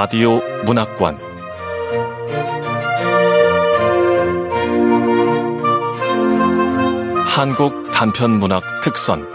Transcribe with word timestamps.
라디오 0.00 0.40
문학관 0.64 1.18
한국 7.26 7.92
단편 7.92 8.30
문학 8.38 8.62
특선 8.82 9.28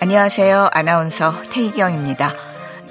안녕하세요. 0.00 0.70
아나운서 0.72 1.34
태희경입니다. 1.50 2.32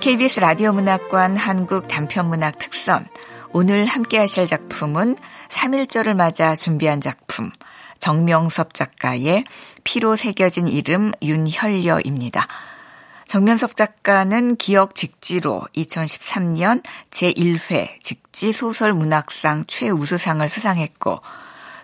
KBS 0.01 0.39
라디오 0.39 0.71
문학관 0.71 1.35
한국 1.35 1.87
단편 1.87 2.27
문학 2.27 2.59
특선 2.59 3.07
오늘 3.53 3.87
함께 3.87 4.19
하실 4.19 4.45
작품은 4.45 5.17
3일절을 5.49 6.13
맞아 6.13 6.53
준비한 6.53 7.01
작품 7.01 7.24
정명섭 8.05 8.75
작가의 8.75 9.45
피로 9.83 10.15
새겨진 10.15 10.67
이름 10.67 11.11
윤혈려입니다. 11.23 12.47
정명섭 13.25 13.75
작가는 13.75 14.57
기억 14.57 14.93
직지로 14.93 15.63
2013년 15.75 16.83
제1회 17.09 17.99
직지 18.03 18.53
소설 18.53 18.93
문학상 18.93 19.65
최우수상을 19.65 20.47
수상했고 20.47 21.19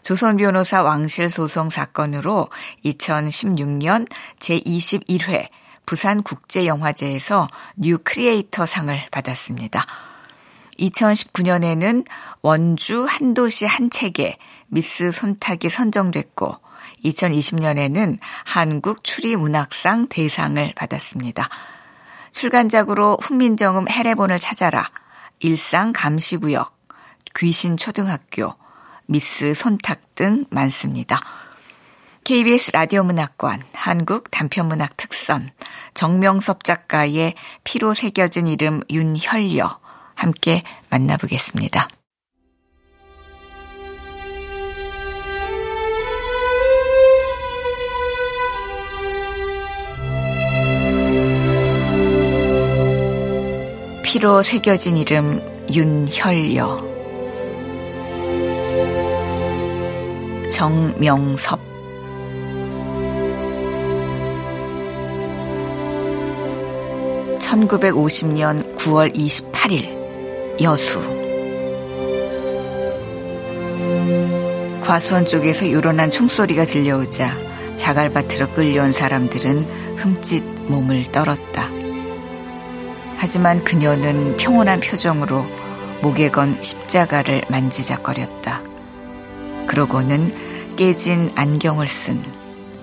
조선 0.04 0.38
변호사 0.38 0.84
왕실 0.84 1.32
소송 1.32 1.72
사건으로 1.72 2.50
2016년 2.86 4.08
제21회 4.38 5.48
부산 5.88 6.22
국제영화제에서 6.22 7.48
New 7.78 7.98
Creator 7.98 8.68
상을 8.68 8.96
받았습니다. 9.10 9.88
2019년에는 10.78 12.06
원주 12.44 13.08
한 13.10 13.34
도시 13.34 13.66
한 13.66 13.90
책에 13.90 14.38
미스 14.72 15.12
손탁이 15.12 15.70
선정됐고 15.70 16.56
2020년에는 17.04 18.18
한국 18.46 19.04
추리문학상 19.04 20.08
대상을 20.08 20.74
받았습니다. 20.76 21.50
출간작으로 22.32 23.18
훈민정음 23.22 23.90
해례본을 23.90 24.40
찾아라, 24.40 24.90
일상 25.40 25.92
감시구역, 25.94 26.74
귀신 27.36 27.76
초등학교, 27.76 28.56
미스 29.08 29.54
손탁 29.54 30.16
등 30.16 30.46
많습니다. 30.50 31.20
KBS 32.24 32.72
라디오 32.72 33.04
문학관 33.04 33.64
한국 33.74 34.32
단편문학 34.32 34.96
특선 34.96 35.52
정명섭 35.94 36.64
작가의 36.64 37.34
피로 37.66 37.94
새겨진 37.94 38.48
이름 38.48 38.82
윤혈려 38.90 39.80
함께 40.16 40.64
만나보겠습니다. 40.90 41.90
피로 54.12 54.44
새겨진 54.44 54.98
이름 54.98 55.42
윤혈여. 55.72 56.84
정명섭. 60.52 61.58
1950년 67.40 68.76
9월 68.76 69.16
28일 69.16 70.62
여수. 70.62 71.00
과수원 74.84 75.26
쪽에서 75.26 75.72
요란한 75.72 76.10
총소리가 76.10 76.66
들려오자 76.66 77.34
자갈밭으로 77.78 78.50
끌려온 78.50 78.92
사람들은 78.92 79.64
흠칫 79.96 80.44
몸을 80.68 81.14
떨었다. 81.14 81.81
하지만 83.22 83.64
그녀는 83.64 84.36
평온한 84.38 84.80
표정으로 84.80 85.46
목에 86.02 86.32
건 86.32 86.60
십자가를 86.60 87.44
만지작거렸다. 87.50 88.64
그러고는 89.68 90.32
깨진 90.76 91.30
안경을 91.36 91.88
쓴 91.88 92.24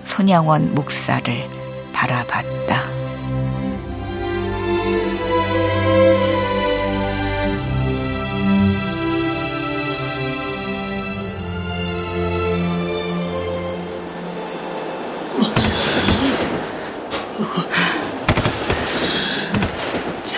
손양원 0.05 0.73
목사를 0.73 1.45
바라봤다. 1.91 2.98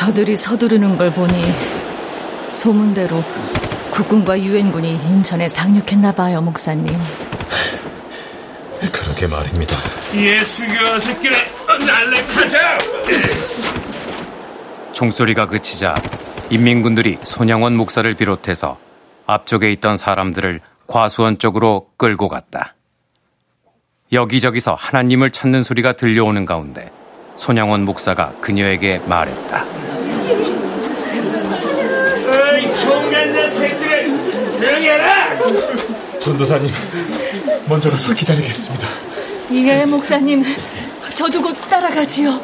저들이 0.01 0.35
서두르는 0.35 0.97
걸 0.97 1.13
보니 1.13 1.31
소문대로 2.56 3.23
국군과 3.91 4.41
유엔군이 4.41 4.94
인천에 4.95 5.47
상륙했나 5.47 6.12
봐요, 6.12 6.41
목사님. 6.41 6.91
그러게 8.91 9.28
말입니다. 9.28 9.78
예수가 10.12 11.00
새끼를 11.01 11.38
날래하자! 11.85 12.78
총소리가 14.94 15.45
그치자 15.45 15.94
인민군들이 16.50 17.19
손양원 17.23 17.78
목사를 17.78 18.12
비롯해서 18.16 18.79
앞쪽에 19.28 19.72
있던 19.73 19.97
사람들을 19.97 20.62
과수원 20.88 21.38
쪽으로 21.38 21.89
끌고 21.97 22.28
갔다. 22.28 22.73
여기저기서 24.12 24.73
하나님을 24.73 25.29
찾는 25.29 25.62
소리가 25.62 25.94
들려오는 25.94 26.44
가운데 26.47 26.89
손양원 27.35 27.85
목사가 27.85 28.33
그녀에게 28.41 29.00
말했다. 29.06 29.81
조용히 34.61 34.88
해라! 34.89 35.29
전도사님, 36.19 36.72
먼저 37.67 37.89
가서 37.89 38.13
기다리겠습니다. 38.13 38.88
예, 39.53 39.85
목사님. 39.85 40.44
저도 41.16 41.41
곧 41.41 41.53
따라가지요. 41.69 42.39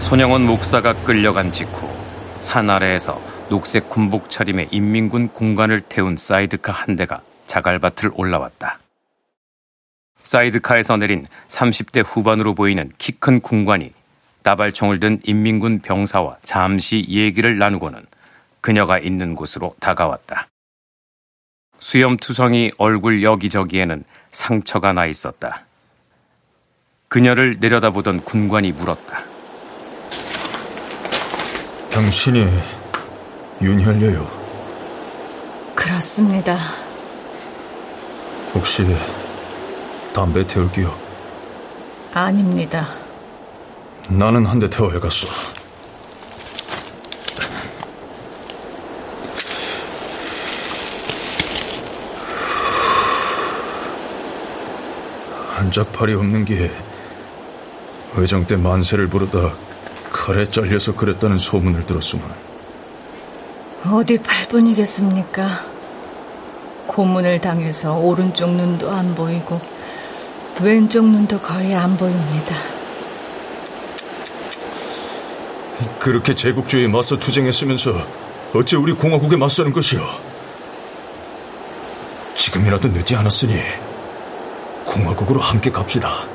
손영원 0.00 0.44
목사가 0.46 0.92
끌려간 1.04 1.50
직후 1.50 1.88
산 2.40 2.68
아래에서 2.68 3.20
녹색 3.48 3.88
군복 3.88 4.30
차림의 4.30 4.68
인민군 4.70 5.28
군관을 5.28 5.82
태운 5.82 6.16
사이드카 6.16 6.72
한 6.72 6.96
대가 6.96 7.20
자갈밭을 7.46 8.12
올라왔다. 8.14 8.78
사이드카에서 10.22 10.96
내린 10.96 11.26
30대 11.48 12.02
후반으로 12.06 12.54
보이는 12.54 12.90
키 12.98 13.12
큰 13.18 13.40
군관이 13.40 13.92
따발총을 14.42 15.00
든 15.00 15.20
인민군 15.24 15.80
병사와 15.80 16.38
잠시 16.42 17.04
얘기를 17.08 17.58
나누고는 17.58 18.04
그녀가 18.60 18.98
있는 18.98 19.34
곳으로 19.34 19.74
다가왔다. 19.80 20.48
수염투성이 21.78 22.72
얼굴 22.78 23.22
여기저기에는 23.22 24.04
상처가 24.30 24.92
나 24.92 25.06
있었다. 25.06 25.64
그녀를 27.08 27.58
내려다보던 27.60 28.22
군관이 28.24 28.72
물었다. 28.72 29.22
당신이 31.90 32.48
윤혈려요. 33.60 34.42
그렇습니다. 35.74 36.56
혹시 38.54 38.86
담배 40.14 40.46
태울 40.46 40.70
기요? 40.72 40.96
아닙니다. 42.14 42.86
나는 44.18 44.44
한 44.46 44.58
대 44.58 44.68
태워야겠어. 44.68 45.26
한짝팔이 55.54 56.14
없는 56.14 56.44
게 56.44 56.70
의정 58.16 58.44
때 58.46 58.56
만세를 58.56 59.08
부르다 59.08 59.52
칼에 60.10 60.44
잘려서 60.44 60.94
그랬다는 60.94 61.38
소문을 61.38 61.86
들었으만 61.86 62.24
어디 63.90 64.18
8분이겠습니까? 64.18 65.48
고문을 66.86 67.40
당해서 67.40 67.94
오른쪽 67.96 68.50
눈도 68.50 68.90
안 68.90 69.14
보이고 69.14 69.60
왼쪽 70.60 71.06
눈도 71.06 71.38
거의 71.40 71.74
안 71.74 71.96
보입니다. 71.96 72.54
그렇게 75.98 76.34
제국주의에 76.34 76.88
맞서 76.88 77.16
투쟁했으면서 77.18 78.06
어째 78.54 78.76
우리 78.76 78.92
공화국에 78.92 79.36
맞서는 79.36 79.72
것이오? 79.72 80.00
지금이라도 82.36 82.88
늦지 82.88 83.14
않았으니 83.16 83.60
공화국으로 84.84 85.40
함께 85.40 85.70
갑시다. 85.70 86.26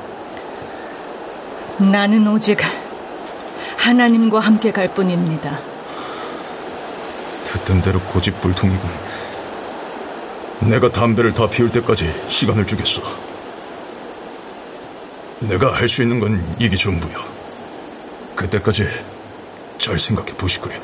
나는 1.78 2.26
오직 2.26 2.58
하나님과 3.76 4.40
함께 4.40 4.72
갈 4.72 4.92
뿐입니다. 4.92 5.58
듣던 7.44 7.82
대로 7.82 8.00
고집불통이군. 8.00 8.90
내가 10.60 10.90
담배를 10.90 11.32
다 11.32 11.48
피울 11.48 11.70
때까지 11.70 12.12
시간을 12.28 12.66
주겠어. 12.66 13.00
내가 15.40 15.72
할 15.72 15.86
수 15.86 16.02
있는 16.02 16.18
건 16.18 16.44
이게 16.58 16.76
전부야. 16.76 17.14
그때까지 18.34 18.88
잘 19.78 19.98
생각해 19.98 20.32
보시구려. 20.34 20.74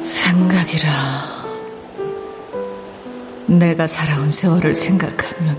생각이라. 0.00 1.42
내가 3.46 3.86
살아온 3.86 4.30
세월을 4.30 4.74
생각하면 4.74 5.58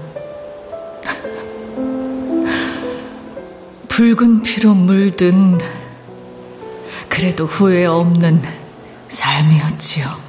붉은 3.87 4.41
피로 4.41 4.73
물든 4.73 5.59
그래도 7.07 7.45
후회 7.45 7.85
없는 7.85 8.41
삶이었지요. 9.09 10.22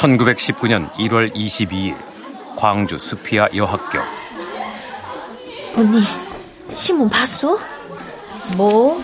(1919년 0.00 0.90
1월 0.94 1.30
22일) 1.34 1.94
광주 2.56 2.96
수피아 2.96 3.48
여학교 3.54 3.98
언니 5.76 6.02
신문 6.70 7.08
봤어? 7.10 7.58
뭐? 8.56 8.98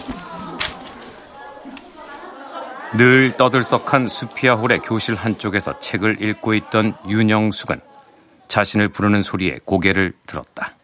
늘 2.97 3.37
떠들썩한 3.37 4.09
수피아 4.09 4.55
홀의 4.55 4.79
교실 4.79 5.17
한쪽에서 5.17 5.79
책을 5.81 6.23
읽고 6.23 6.55
있던 6.55 6.97
윤영숙은 7.07 7.81
자신을 8.49 8.89
부르는 8.89 9.23
소리에 9.23 9.59
고개를 9.67 10.15
들었다. 10.25 10.77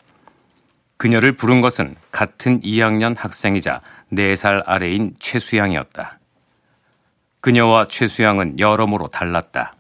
그녀를 0.99 1.37
부른 1.37 1.62
것은 1.62 1.97
같은 2.11 2.61
2학년 2.61 3.17
학생이자 3.17 3.81
4살 4.12 4.62
아래인 4.67 5.17
최수양이었다. 5.19 6.19
그녀와 7.41 7.87
최수양은 7.88 8.59
여러모로 8.59 9.09
달랐다. 9.09 9.75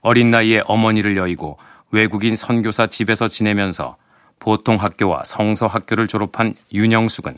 어린 0.00 0.30
나이에 0.30 0.62
어머니를 0.66 1.16
여의고 1.16 1.58
외국인 1.90 2.36
선교사 2.36 2.86
집에서 2.86 3.28
지내면서 3.28 3.96
보통 4.38 4.76
학교와 4.76 5.24
성서 5.24 5.66
학교를 5.66 6.06
졸업한 6.06 6.54
윤영숙은 6.72 7.36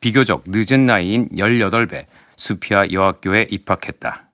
비교적 0.00 0.44
늦은 0.46 0.86
나이인 0.86 1.28
18배 1.30 2.06
수피아 2.36 2.88
여학교에 2.92 3.48
입학했다. 3.50 4.30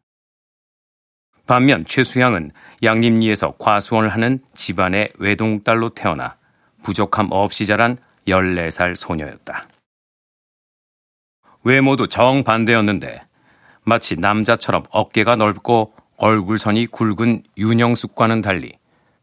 반면 1.46 1.84
최수양은 1.84 2.52
양림리에서 2.82 3.54
과수원을 3.58 4.10
하는 4.10 4.40
집안의 4.54 5.12
외동딸로 5.18 5.90
태어나 5.90 6.36
부족함 6.82 7.28
없이 7.30 7.66
자란 7.66 7.98
14살 8.28 8.94
소녀였다. 8.94 9.66
외모도 11.64 12.06
정반대였는데 12.06 13.22
마치 13.82 14.16
남자처럼 14.16 14.84
어깨가 14.90 15.36
넓고 15.36 15.94
얼굴선이 16.20 16.86
굵은 16.86 17.42
윤영숙과는 17.56 18.42
달리 18.42 18.72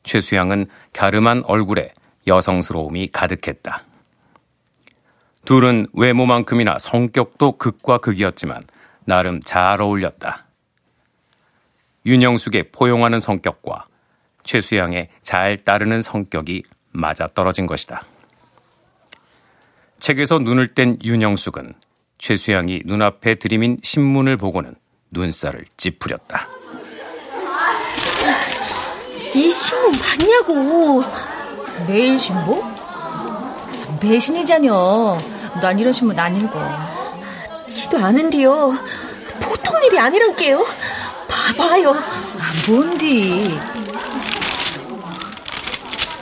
최수양은 0.03 0.65
갸름한 0.93 1.43
얼굴에 1.45 1.93
여성스러움이 2.25 3.09
가득했다. 3.13 3.83
둘은 5.45 5.87
외모만큼이나 5.93 6.77
성격도 6.79 7.57
극과 7.57 7.99
극이었지만 7.99 8.63
나름 9.05 9.41
잘 9.43 9.79
어울렸다. 9.79 10.47
윤영숙의 12.05 12.71
포용하는 12.71 13.19
성격과 13.19 13.85
최수양의 14.43 15.09
잘 15.21 15.63
따르는 15.63 16.01
성격이 16.01 16.63
맞아떨어진 16.91 17.67
것이다. 17.67 18.03
책에서 19.99 20.39
눈을 20.39 20.69
뗀 20.69 20.97
윤영숙은 21.03 21.73
최수양이 22.17 22.81
눈앞에 22.85 23.35
들이민 23.35 23.77
신문을 23.83 24.37
보고는 24.37 24.73
눈살을 25.11 25.65
찌푸렸다. 25.77 26.56
이 29.33 29.51
신문 29.51 29.91
봤냐고. 29.91 31.03
매일 31.87 32.19
신보? 32.19 32.63
매신이자녀. 34.01 35.19
난 35.61 35.79
이런 35.79 35.93
신문 35.93 36.19
안 36.19 36.35
읽어. 36.35 36.61
지도 37.67 37.97
않은디요. 37.97 38.73
보통 39.41 39.83
일이 39.85 39.99
아니란게요. 39.99 40.65
봐봐요. 41.27 41.91
아, 41.91 42.53
뭔디? 42.67 43.59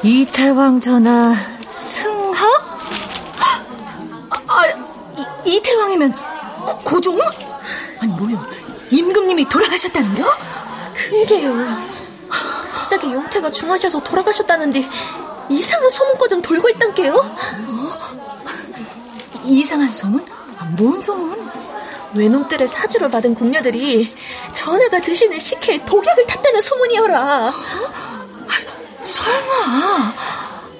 이태왕 0.03 0.81
전하 0.81 1.33
승하? 1.67 2.47
아, 3.39 3.65
아 4.47 4.67
이, 5.45 5.55
이태왕이면 5.55 6.13
고, 6.65 6.77
고종? 6.79 7.19
아니 7.99 8.11
뭐요? 8.13 8.41
임금님이 8.91 9.49
돌아가셨다는겨? 9.49 10.23
그게요. 10.93 11.94
갑자기 12.95 13.13
용태가 13.13 13.51
중하셔서 13.51 14.01
돌아가셨다는데 14.03 14.87
이상한 15.49 15.89
소문과정 15.89 16.41
돌고 16.41 16.69
있단게요? 16.69 17.13
어? 17.13 17.99
이상한 19.43 19.91
소문? 19.91 20.25
아, 20.57 20.63
뭔 20.77 21.01
소문? 21.01 21.51
외놈들의 22.13 22.69
사주를 22.69 23.11
받은 23.11 23.35
궁녀들이 23.35 24.15
전하가 24.53 25.01
드시는 25.01 25.39
식혜에 25.39 25.83
독약을 25.85 26.25
탔다는 26.25 26.61
소문이어라. 26.61 27.53
설마. 29.01 30.13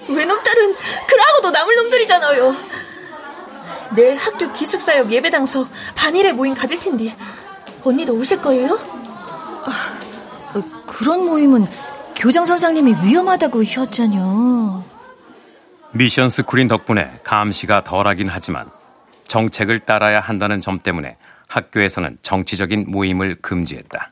외놈딸은 0.08 0.76
그러고도 1.08 1.52
남을 1.52 1.76
놈들이잖아요. 1.76 2.56
내일 3.94 4.16
학교 4.16 4.54
기숙사 4.54 4.98
옆 4.98 5.12
예배당서 5.12 5.68
반일에 5.96 6.32
모임 6.32 6.54
가질 6.54 6.80
텐데 6.80 7.16
언니도 7.84 8.14
오실 8.14 8.42
거예요? 8.42 8.80
아, 9.66 10.58
어, 10.58 10.64
그런 10.86 11.26
모임은 11.26 11.68
교장 12.16 12.46
선생님이 12.46 12.96
위험하다고 13.04 13.64
하잖요. 13.66 14.84
미션 15.92 16.30
스크린 16.30 16.68
덕분에 16.68 17.20
감시가 17.24 17.84
덜하긴 17.84 18.30
하지만 18.30 18.70
정책을 19.26 19.80
따라야 19.80 20.20
한다는 20.20 20.60
점 20.60 20.80
때문에 20.80 21.18
학교에서는 21.48 22.18
정치적인 22.22 22.86
모임을 22.88 23.36
금지했다. 23.42 24.10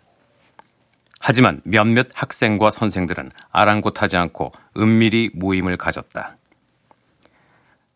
하지만 1.19 1.62
몇몇 1.63 2.07
학생과 2.13 2.69
선생들은 2.69 3.31
아랑곳하지 3.51 4.17
않고 4.17 4.51
은밀히 4.77 5.29
모임을 5.33 5.77
가졌다. 5.77 6.38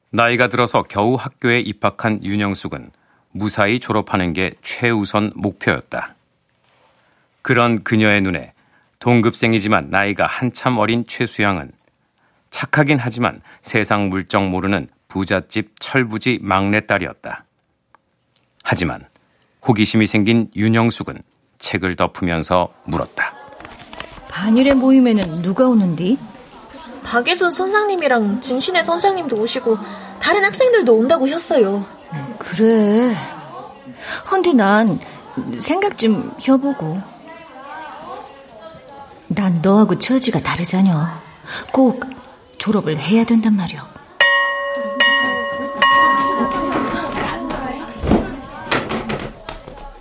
나이가 0.09 0.47
들어서 0.47 0.83
겨우 0.83 1.15
학교에 1.15 1.59
입학한 1.59 2.23
윤영숙은 2.23 2.91
무사히 3.31 3.79
졸업하는 3.79 4.33
게 4.33 4.53
최우선 4.61 5.31
목표였다. 5.35 6.15
그런 7.41 7.83
그녀의 7.83 8.21
눈에 8.21 8.53
동급생이지만 8.99 9.89
나이가 9.89 10.25
한참 10.25 10.77
어린 10.77 11.05
최수양은 11.05 11.71
착하긴 12.49 12.97
하지만 12.99 13.41
세상 13.61 14.09
물정 14.09 14.49
모르는 14.49 14.87
부잣집 15.07 15.79
철부지 15.79 16.39
막내딸이었다. 16.41 17.45
하지만 18.63 19.05
호기심이 19.67 20.07
생긴 20.07 20.49
윤영숙은 20.55 21.21
책을 21.59 21.95
덮으면서 21.95 22.73
물었다. 22.85 23.33
반일의 24.29 24.75
모임에는 24.75 25.41
누가 25.41 25.67
오는디? 25.67 26.17
박예순 27.03 27.51
선생님이랑 27.51 28.41
진신의 28.41 28.83
선생님도 28.83 29.37
오시고 29.37 29.77
다른 30.21 30.43
학생들도 30.43 30.93
온다고 30.93 31.27
했어요. 31.27 31.83
그래. 32.37 33.15
헌데 34.29 34.53
난 34.53 34.99
생각 35.59 35.97
좀 35.97 36.35
해보고. 36.45 37.16
난 39.27 39.61
너하고 39.61 39.97
처지가 39.99 40.41
다르자녀. 40.41 41.05
꼭 41.73 42.05
졸업을 42.57 42.97
해야 42.97 43.23
된단 43.23 43.55
말이오. 43.55 43.79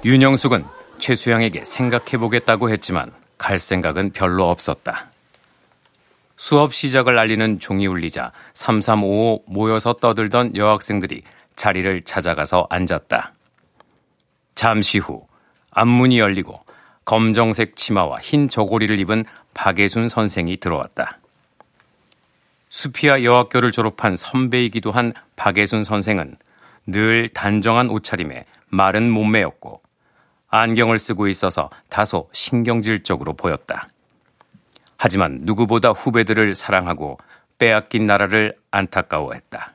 윤영숙은 0.04 0.64
최수양에게 0.98 1.64
생각해보겠다고 1.64 2.70
했지만 2.70 3.12
갈 3.38 3.58
생각은 3.58 4.12
별로 4.12 4.48
없었다. 4.48 5.10
수업 6.36 6.72
시작을 6.72 7.18
알리는 7.18 7.58
종이 7.58 7.86
울리자 7.86 8.30
3355 8.54 9.44
모여서 9.46 9.94
떠들던 9.94 10.54
여학생들이 10.54 11.22
자리를 11.56 12.02
찾아가서 12.02 12.68
앉았다. 12.70 13.32
잠시 14.54 14.98
후 14.98 15.26
앞문이 15.72 16.20
열리고 16.20 16.65
검정색 17.06 17.76
치마와 17.76 18.18
흰 18.20 18.48
저고리를 18.48 18.98
입은 18.98 19.24
박예순 19.54 20.08
선생이 20.08 20.56
들어왔다. 20.58 21.18
수피아 22.68 23.22
여학교를 23.22 23.70
졸업한 23.70 24.16
선배이기도 24.16 24.90
한 24.90 25.12
박예순 25.36 25.84
선생은 25.84 26.36
늘 26.86 27.28
단정한 27.28 27.90
옷차림에 27.90 28.44
마른 28.68 29.08
몸매였고 29.08 29.80
안경을 30.48 30.98
쓰고 30.98 31.28
있어서 31.28 31.70
다소 31.88 32.28
신경질적으로 32.32 33.34
보였다. 33.34 33.88
하지만 34.98 35.40
누구보다 35.42 35.90
후배들을 35.90 36.56
사랑하고 36.56 37.18
빼앗긴 37.58 38.06
나라를 38.06 38.56
안타까워했다. 38.72 39.74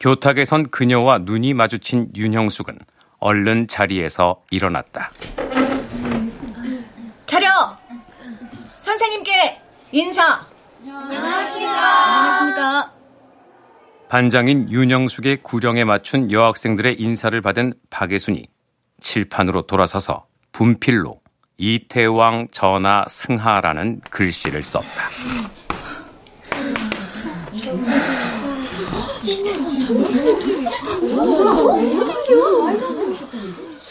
교탁에 0.00 0.44
선 0.44 0.68
그녀와 0.68 1.18
눈이 1.18 1.54
마주친 1.54 2.10
윤형숙은 2.14 2.78
얼른 3.18 3.68
자리에서 3.68 4.42
일어났다. 4.50 5.10
차려! 7.26 7.76
선생님께 8.78 9.60
인사! 9.92 10.46
안녕하십니까. 10.84 12.06
안녕하십니까. 12.06 12.92
반장인 14.08 14.70
윤영숙의 14.70 15.42
구령에 15.42 15.84
맞춘 15.84 16.30
여학생들의 16.30 17.00
인사를 17.00 17.40
받은 17.40 17.74
박예순이 17.90 18.46
칠판으로 19.00 19.62
돌아서서 19.62 20.26
분필로 20.52 21.20
이태왕 21.58 22.48
전하 22.52 23.04
승하라는 23.08 24.00
글씨를 24.08 24.62
썼다. 24.62 25.10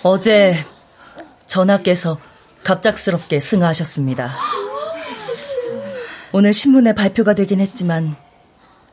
어제 0.04 0.66
전하께서 1.48 2.18
갑작스럽게 2.66 3.40
승하하셨습니다. 3.40 4.32
오늘 6.34 6.52
신문에 6.52 6.94
발표가 6.94 7.36
되긴 7.36 7.62
했지만 7.62 8.16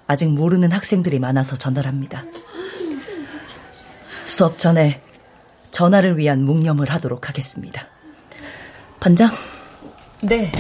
아직 0.07 0.29
모르는 0.29 0.71
학생들이 0.71 1.19
많아서 1.19 1.57
전달합니다. 1.57 2.25
수업 4.25 4.59
전에 4.59 5.03
전하를 5.71 6.19
위한 6.19 6.45
묵념을 6.45 6.91
하도록 6.91 7.29
하겠습니다. 7.29 7.89
반장? 9.01 9.31
네. 10.21 10.53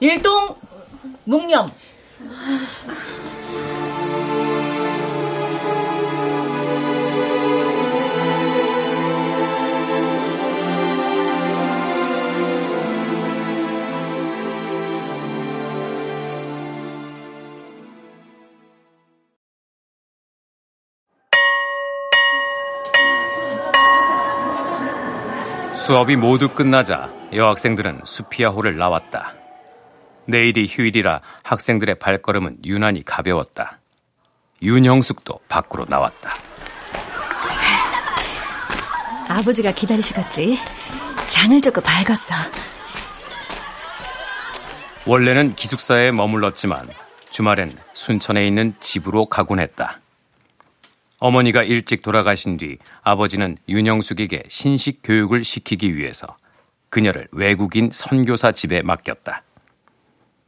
일동 0.00 0.56
묵념. 1.24 1.70
수업이 25.88 26.16
모두 26.16 26.50
끝나자 26.50 27.10
여학생들은 27.32 28.02
수피아홀을 28.04 28.76
나왔다. 28.76 29.34
내일이 30.26 30.66
휴일이라 30.68 31.22
학생들의 31.44 31.94
발걸음은 31.94 32.58
유난히 32.66 33.02
가벼웠다. 33.02 33.78
윤형숙도 34.60 35.40
밖으로 35.48 35.86
나왔다. 35.88 36.34
아버지가 39.30 39.72
기다리시겠지. 39.72 40.58
장을 41.26 41.58
조고 41.62 41.80
밝았어. 41.80 42.34
원래는 45.06 45.54
기숙사에 45.54 46.10
머물렀지만 46.10 46.90
주말엔 47.30 47.78
순천에 47.94 48.46
있는 48.46 48.74
집으로 48.80 49.24
가곤 49.24 49.58
했다. 49.58 50.00
어머니가 51.20 51.64
일찍 51.64 52.02
돌아가신 52.02 52.56
뒤 52.56 52.78
아버지는 53.02 53.56
윤영숙에게 53.68 54.44
신식 54.48 55.00
교육을 55.02 55.44
시키기 55.44 55.96
위해서 55.96 56.36
그녀를 56.90 57.28
외국인 57.32 57.90
선교사 57.92 58.52
집에 58.52 58.82
맡겼다. 58.82 59.42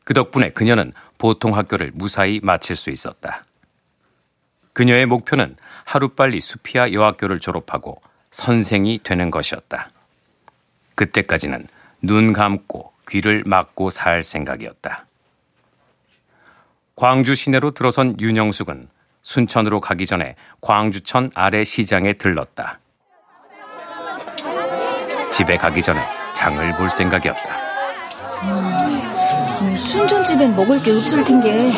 그 0.05 0.15
덕분에 0.15 0.51
그녀는 0.51 0.93
보통 1.19 1.57
학교를 1.57 1.91
무사히 1.95 2.41
마칠 2.43 2.77
수 2.77 2.91
있었다. 2.91 3.45
그녀의 4.73 5.07
목표는 5.07 5.57
하루빨리 5.85 6.41
수피아 6.41 6.93
여학교를 6.93 7.41
졸업하고 7.41 8.01
선생이 8.31 9.01
되는 9.03 9.31
것이었다. 9.31 9.91
그때까지는 10.95 11.67
눈 12.01 12.33
감고 12.33 12.93
귀를 13.09 13.43
막고 13.45 13.91
살 13.91 14.23
생각이었다. 14.23 15.07
광주 16.95 17.35
시내로 17.35 17.73
들어선 17.73 18.21
윤영숙은 18.21 18.89
순천으로 19.35 19.81
가기 19.81 20.07
전에 20.07 20.35
광주천 20.61 21.31
아래 21.35 21.63
시장에 21.63 22.15
들렀다. 22.15 22.81
집에 25.31 25.57
가기 25.57 25.81
전에 25.83 26.01
장을 26.35 26.77
볼 26.77 26.91
생각이었다. 26.91 27.57
음, 28.43 29.71
순천집엔 29.71 30.51
먹을 30.57 30.83
게 30.83 30.91
없을 30.91 31.23
텐게 31.23 31.71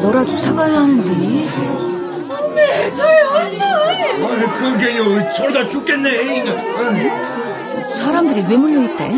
뭐라도 0.00 0.34
사가야 0.38 0.80
하는데. 0.80 1.12
네, 2.54 2.92
저희 2.92 3.22
어쩌 3.22 3.64
그게요, 4.58 5.32
저러다 5.34 5.68
죽겠네. 5.68 6.44
사람들이 7.96 8.46
왜 8.48 8.56
몰려있대? 8.56 9.08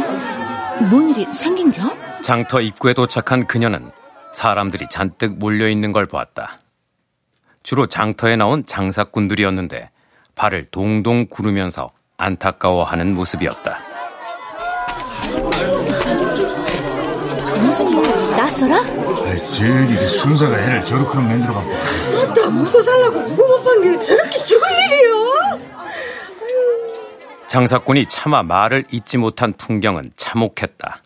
뭔 0.90 1.10
일이 1.10 1.32
생긴겨? 1.32 1.88
장터 2.22 2.60
입구에 2.60 2.94
도착한 2.94 3.46
그녀는 3.46 3.92
사람들이 4.32 4.88
잔뜩 4.90 5.38
몰려있는 5.38 5.92
걸 5.92 6.06
보았다. 6.06 6.59
주로 7.62 7.86
장터에 7.86 8.36
나온 8.36 8.64
장사꾼들이었는데 8.64 9.90
발을 10.34 10.66
동동 10.70 11.26
구르면서 11.26 11.90
안타까워하는 12.16 13.14
모습이었다. 13.14 13.78
무슨 17.62 17.88
일 17.88 18.02
낯설어? 18.36 18.74
저기 19.50 20.08
순사가 20.08 20.58
애를 20.58 20.84
저렇게 20.84 21.18
만들어갖고 21.18 21.70
아따 22.18 22.50
먹고 22.50 22.82
살라고 22.82 23.24
고급한 23.36 23.82
게 23.82 24.02
저렇게 24.02 24.44
죽을 24.44 24.68
일이요? 24.70 25.30
장사꾼이 27.46 28.06
차마 28.06 28.42
말을 28.42 28.84
잇지 28.90 29.18
못한 29.18 29.52
풍경은 29.52 30.12
참혹했다. 30.16 31.02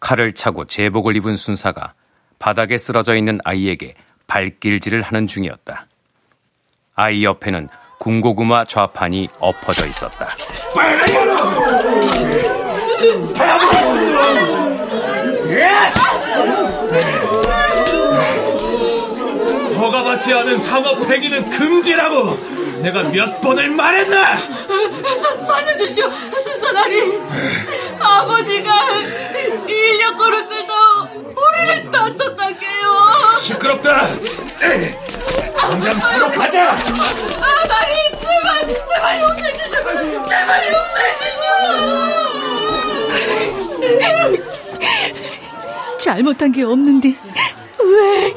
칼을 0.00 0.34
차고 0.34 0.66
제복을 0.66 1.16
입은 1.16 1.36
순사가 1.36 1.94
바닥에 2.38 2.78
쓰러져 2.78 3.16
있는 3.16 3.40
아이에게 3.44 3.94
발길질을 4.28 5.02
하는 5.02 5.26
중이었다. 5.26 5.86
아이 6.94 7.24
옆에는 7.24 7.68
군고구마 7.98 8.64
좌판이 8.64 9.28
엎어져 9.40 9.86
있었다. 9.86 10.28
허가받지 19.76 20.32
않은 20.32 20.58
상업 20.58 21.06
폐기는 21.06 21.48
금지라고 21.50 22.36
내가 22.82 23.02
몇 23.04 23.40
번을 23.40 23.70
말했나? 23.70 24.36
살려주시오, 25.46 26.10
순선아리. 26.42 27.18
아버지가 27.98 28.72
인력거를 29.66 30.48
끌다 30.48 30.74
우리를 31.12 31.90
다쳤다게요. 31.90 32.87
시끄럽다. 33.38 34.06
당장 35.56 36.00
새로 36.00 36.30
가자. 36.30 36.72
아, 36.72 36.76
나리, 36.76 37.94
제발, 38.18 38.68
제발 38.68 39.20
용서해 39.20 39.52
주시오. 39.52 39.80
제발 40.26 40.66
용서해 40.66 41.16
주시오. 41.18 41.38
잘못한 45.98 46.52
게 46.52 46.62
없는데 46.62 47.08
왜? 47.80 48.34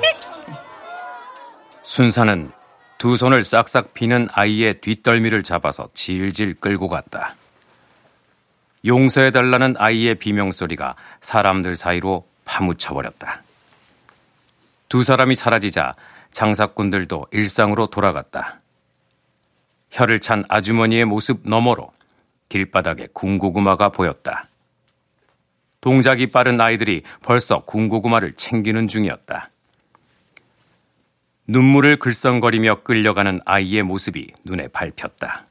순사는 1.84 2.52
두 2.98 3.18
손을 3.18 3.44
싹싹 3.44 3.94
비는 3.94 4.30
아이의 4.32 4.82
뒷덜미를 4.82 5.44
잡아서 5.44 5.90
질질 5.94 6.56
끌고 6.60 6.88
갔다. 6.88 7.36
용서해달라는 8.86 9.76
아이의 9.78 10.16
비명소리가 10.16 10.96
사람들 11.22 11.76
사이로 11.76 12.28
파묻혀버렸다. 12.46 13.42
두 14.92 15.06
사람이 15.06 15.36
사라지자 15.36 15.94
장사꾼들도 16.32 17.28
일상으로 17.32 17.88
돌아갔다. 17.88 18.60
혀를 19.90 20.20
찬 20.20 20.44
아주머니의 20.50 21.06
모습 21.06 21.48
너머로 21.48 21.94
길바닥에 22.50 23.08
군고구마가 23.14 23.88
보였다. 23.88 24.50
동작이 25.80 26.28
빠른 26.28 26.60
아이들이 26.60 27.04
벌써 27.24 27.64
군고구마를 27.64 28.34
챙기는 28.34 28.90
중이었다. 28.90 29.50
눈물을 31.48 31.98
글썽거리며 31.98 32.84
끌려가는 32.84 33.40
아이의 33.46 33.84
모습이 33.84 34.28
눈에 34.44 34.68
밟혔다. 34.68 35.46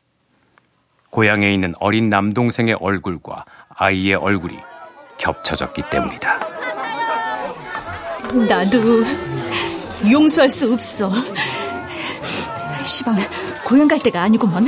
고향에 1.09 1.51
있는 1.51 1.73
어린 1.81 2.11
남동생의 2.11 2.77
얼굴과 2.79 3.47
아이의 3.71 4.17
얼굴이 4.17 4.59
겹쳐졌기 5.17 5.85
때문이다. 5.89 6.60
나도 8.33 9.03
용서할 10.11 10.49
수 10.49 10.73
없어. 10.73 11.11
시방, 12.85 13.17
고향 13.65 13.89
갈 13.89 13.99
때가 13.99 14.23
아니고먼 14.23 14.67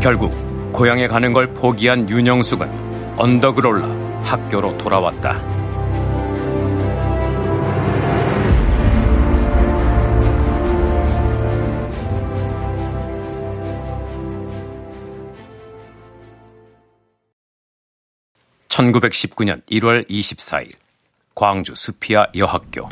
결국 0.00 0.32
고향에 0.72 1.08
가는 1.08 1.32
걸 1.32 1.54
포기한 1.54 2.08
윤영숙은 2.08 3.16
언덕을 3.16 3.66
올라 3.66 3.88
학교로 4.24 4.76
돌아왔다. 4.76 5.53
(1919년 18.74 19.62
1월 19.70 20.08
24일) 20.08 20.72
광주 21.34 21.74
수피아 21.76 22.26
여학교 22.34 22.88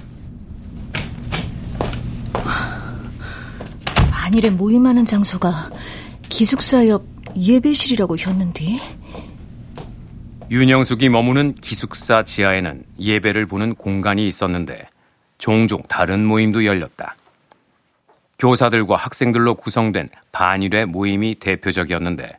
반일에 4.13 4.51
모임하는 4.51 5.05
장소가 5.05 5.71
기숙사 6.29 6.87
옆 6.87 7.05
예배실이라고 7.37 8.17
했는데 8.17 8.79
윤영숙이 10.51 11.09
머무는 11.09 11.55
기숙사 11.55 12.23
지하에는 12.23 12.85
예배를 13.01 13.47
보는 13.47 13.75
공간이 13.75 14.29
있었는데 14.29 14.89
종종 15.39 15.83
다른 15.89 16.25
모임도 16.25 16.65
열렸다. 16.65 17.17
교사들과 18.39 18.97
학생들로 18.97 19.55
구성된 19.55 20.11
반일회 20.31 20.85
모임이 20.85 21.37
대표적이었는데 21.37 22.39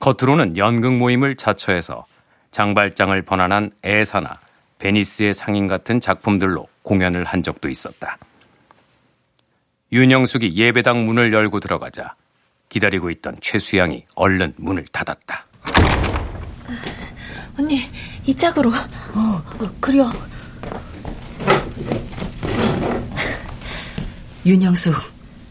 겉으로는 0.00 0.56
연극 0.56 0.96
모임을 0.96 1.36
자처해서 1.36 2.06
장발장을 2.52 3.20
번안한 3.22 3.72
애사나 3.84 4.38
베니스의 4.78 5.34
상인 5.34 5.66
같은 5.66 6.00
작품들로 6.00 6.68
공연을 6.82 7.24
한 7.24 7.42
적도 7.42 7.68
있었다. 7.68 8.18
윤영숙이 9.90 10.54
예배당 10.54 11.04
문을 11.06 11.32
열고 11.32 11.60
들어가자 11.60 12.14
기다리고 12.68 13.10
있던 13.10 13.36
최수양이 13.40 14.04
얼른 14.14 14.54
문을 14.56 14.84
닫았다. 14.92 15.46
언니, 17.58 17.82
이 18.24 18.34
짝으로. 18.34 18.70
어, 18.70 19.42
어 19.60 19.74
그래요. 19.78 20.10
윤영숙, 24.46 24.94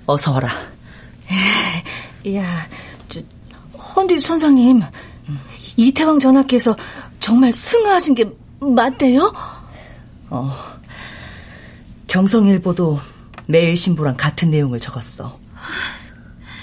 어서 0.07 0.31
와라. 0.33 0.49
야, 2.33 2.67
저, 3.07 3.21
헌디 3.77 4.19
선상님, 4.19 4.81
이태왕 5.81 6.19
전하께서 6.19 6.77
정말 7.19 7.53
승하하신 7.53 8.13
게 8.13 8.25
맞대요? 8.59 9.33
어, 10.29 10.55
경성일보도 12.05 12.99
매일 13.47 13.75
신부랑 13.75 14.15
같은 14.15 14.51
내용을 14.51 14.79
적었어. 14.79 15.39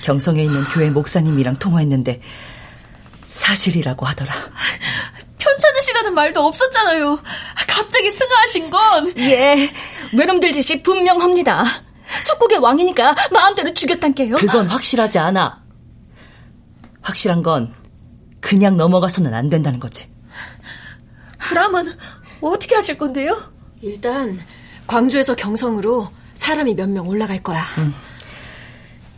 경성에 0.04 0.44
있는 0.44 0.62
교회 0.64 0.90
목사님이랑 0.90 1.56
통화했는데 1.56 2.20
사실이라고 3.28 4.06
하더라. 4.06 4.32
편찮으시다는 5.38 6.14
말도 6.14 6.40
없었잖아요. 6.40 7.18
갑자기 7.66 8.10
승하하신 8.12 8.70
건. 8.70 9.14
예, 9.18 9.68
외놈들 10.12 10.52
짓이 10.52 10.82
분명합니다. 10.82 11.64
속국의 12.22 12.58
왕이니까 12.58 13.16
마음대로 13.32 13.74
죽였단게요. 13.74 14.36
그건 14.36 14.68
확실하지 14.68 15.18
않아. 15.18 15.62
확실한 17.02 17.42
건 17.42 17.74
그냥 18.40 18.76
넘어가서는 18.76 19.34
안 19.34 19.48
된다는 19.48 19.78
거지. 19.80 20.08
그러면 21.38 21.96
어떻게 22.40 22.74
하실 22.74 22.98
건데요? 22.98 23.36
일단 23.80 24.38
광주에서 24.86 25.34
경성으로 25.34 26.08
사람이 26.34 26.74
몇 26.74 26.88
명 26.88 27.08
올라갈 27.08 27.42
거야. 27.42 27.62
응. 27.78 27.92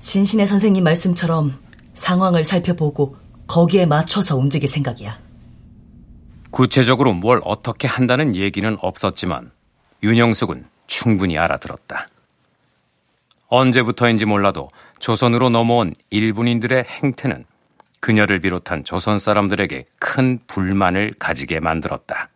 진신의 0.01 0.47
선생님 0.47 0.83
말씀처럼 0.85 1.59
상황을 1.95 2.45
살펴보고 2.45 3.17
거기에 3.47 3.85
맞춰서 3.87 4.37
움직일 4.37 4.69
생각이야. 4.69 5.19
구체적으로 6.51 7.13
뭘 7.13 7.41
어떻게 7.45 7.87
한다는 7.87 8.35
얘기는 8.35 8.77
없었지만 8.81 9.51
윤영숙은 10.03 10.67
충분히 10.87 11.39
알아들었다. 11.39 12.09
언제부터인지 13.49 14.25
몰라도 14.25 14.71
조선으로 14.99 15.51
넘어온 15.51 15.93
일본인들의 16.11 16.85
행태는 16.85 17.45
그녀를 18.01 18.41
비롯한 18.41 18.85
조선 18.85 19.19
사람들에게 19.19 19.85
큰 19.99 20.39
불만을 20.47 21.15
가지게 21.19 21.61
만들었다. 21.61 22.29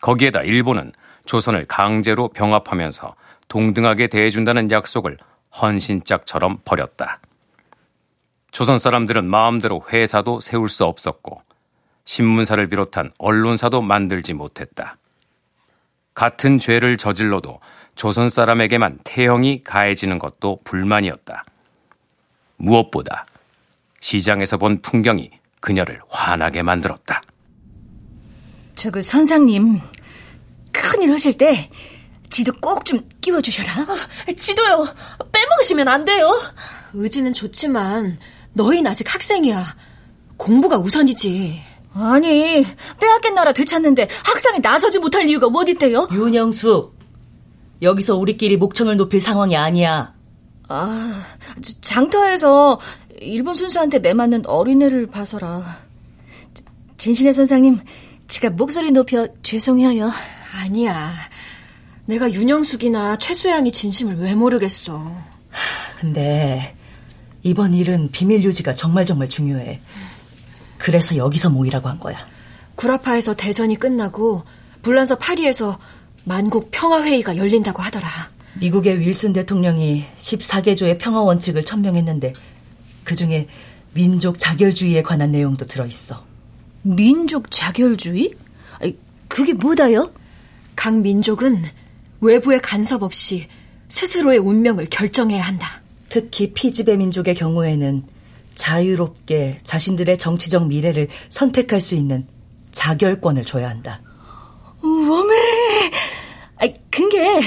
거기에다 0.00 0.42
일본은 0.42 0.92
조선을 1.26 1.66
강제로 1.66 2.28
병합하면서 2.28 3.14
동등하게 3.48 4.06
대해준다는 4.08 4.70
약속을 4.70 5.18
헌신짝처럼 5.60 6.60
버렸다. 6.64 7.20
조선 8.50 8.78
사람들은 8.78 9.26
마음대로 9.26 9.84
회사도 9.92 10.40
세울 10.40 10.68
수 10.68 10.84
없었고 10.84 11.42
신문사를 12.04 12.66
비롯한 12.68 13.12
언론사도 13.18 13.82
만들지 13.82 14.32
못했다. 14.32 14.96
같은 16.14 16.58
죄를 16.58 16.96
저질러도 16.96 17.60
조선 17.94 18.30
사람에게만 18.30 19.00
태형이 19.04 19.62
가해지는 19.62 20.18
것도 20.18 20.60
불만이었다. 20.64 21.44
무엇보다 22.56 23.26
시장에서 24.00 24.56
본 24.56 24.80
풍경이 24.80 25.30
그녀를 25.60 25.98
화나게 26.08 26.62
만들었다. 26.62 27.22
저 28.76 28.90
그 28.90 29.02
선상님 29.02 29.80
큰일 30.72 31.12
하실 31.12 31.36
때 31.36 31.70
지도 32.30 32.52
꼭 32.60 32.84
좀 32.84 33.06
끼워주셔라. 33.20 33.72
아, 33.82 34.32
지도요. 34.36 34.86
빼먹으시면 35.32 35.88
안 35.88 36.04
돼요. 36.04 36.30
의지는 36.94 37.32
좋지만 37.32 38.18
너희는 38.54 38.90
아직 38.90 39.12
학생이야. 39.12 39.76
공부가 40.36 40.78
우선이지. 40.78 41.60
아니 41.92 42.64
빼앗긴 43.00 43.34
나라 43.34 43.52
되찾는데 43.52 44.08
학상에 44.24 44.58
나서지 44.60 44.98
못할 45.00 45.28
이유가 45.28 45.48
어딨대요? 45.48 46.08
윤영숙 46.12 46.98
여기서 47.82 48.16
우리끼리 48.16 48.56
목청을 48.56 48.96
높일 48.96 49.20
상황이 49.20 49.56
아니야. 49.56 50.14
아 50.68 51.22
장터에서 51.82 52.78
일본 53.20 53.54
순수한테 53.54 53.98
매맞는 53.98 54.46
어린애를 54.46 55.06
봐서라. 55.06 55.78
진신의 56.96 57.34
선생님, 57.34 57.80
지가 58.28 58.50
목소리 58.50 58.90
높여 58.90 59.28
죄송해요. 59.42 60.10
아니야. 60.54 61.12
내가 62.06 62.32
윤영숙이나 62.32 63.18
최수양이 63.18 63.70
진심을 63.70 64.16
왜 64.16 64.34
모르겠어. 64.34 65.14
근데 66.00 66.74
이번 67.42 67.74
일은 67.74 68.10
비밀 68.10 68.42
유지가 68.42 68.72
정말 68.72 69.04
정말 69.04 69.28
중요해. 69.28 69.80
그래서 70.78 71.14
여기서 71.16 71.50
모이라고 71.50 71.90
한 71.90 72.00
거야. 72.00 72.16
구라파에서 72.74 73.34
대전이 73.34 73.76
끝나고 73.76 74.44
불란서 74.80 75.16
파리에서 75.16 75.78
만국 76.24 76.70
평화회의가 76.70 77.36
열린다고 77.36 77.82
하더라. 77.82 78.08
미국의 78.60 79.00
윌슨 79.00 79.34
대통령이 79.34 80.06
14개조의 80.16 80.98
평화 80.98 81.20
원칙을 81.20 81.62
천명했는데 81.64 82.32
그 83.04 83.14
중에 83.14 83.46
민족 83.92 84.38
자결주의에 84.38 85.02
관한 85.02 85.32
내용도 85.32 85.66
들어있어. 85.66 86.24
민족 86.82 87.50
자결주의? 87.50 88.34
그게 89.28 89.52
뭐다요? 89.52 90.12
각 90.76 90.94
민족은 90.96 91.64
외부의 92.20 92.60
간섭 92.62 93.02
없이 93.02 93.46
스스로의 93.88 94.38
운명을 94.38 94.86
결정해야 94.86 95.42
한다. 95.42 95.82
특히 96.08 96.52
피지배 96.52 96.96
민족의 96.96 97.34
경우에는 97.34 98.04
자유롭게 98.54 99.60
자신들의 99.62 100.18
정치적 100.18 100.66
미래를 100.66 101.08
선택할 101.28 101.80
수 101.80 101.94
있는 101.94 102.26
자결권을 102.72 103.44
줘야 103.44 103.68
한다. 103.68 104.00
어메! 104.82 105.34
아, 106.56 106.68
그게 106.90 107.40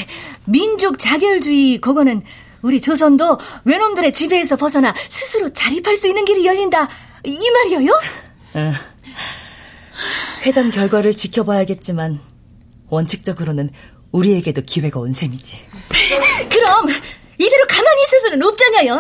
민족 0.46 1.00
자결주의 1.00 1.80
그거는 1.80 2.24
우리 2.64 2.82
조선도 2.82 3.38
외놈들의 3.66 4.14
지배에서 4.14 4.56
벗어나 4.56 4.94
스스로 5.10 5.50
자립할 5.50 5.96
수 5.98 6.08
있는 6.08 6.26
길이 6.26 6.46
열린다. 6.46 6.88
이 7.26 7.50
말이에요? 7.52 7.92
어. 8.56 8.74
회담 10.46 10.72
결과를 10.72 11.14
지켜봐야겠지만 11.16 12.20
원칙적으로는 12.90 13.70
우리에게도 14.12 14.62
기회가 14.64 15.00
온 15.00 15.14
셈이지. 15.14 15.66
그럼 16.52 16.88
이대로 17.38 17.66
가만히 17.68 18.04
있을 18.04 18.20
수는 18.20 18.44
없잖아요. 18.44 19.00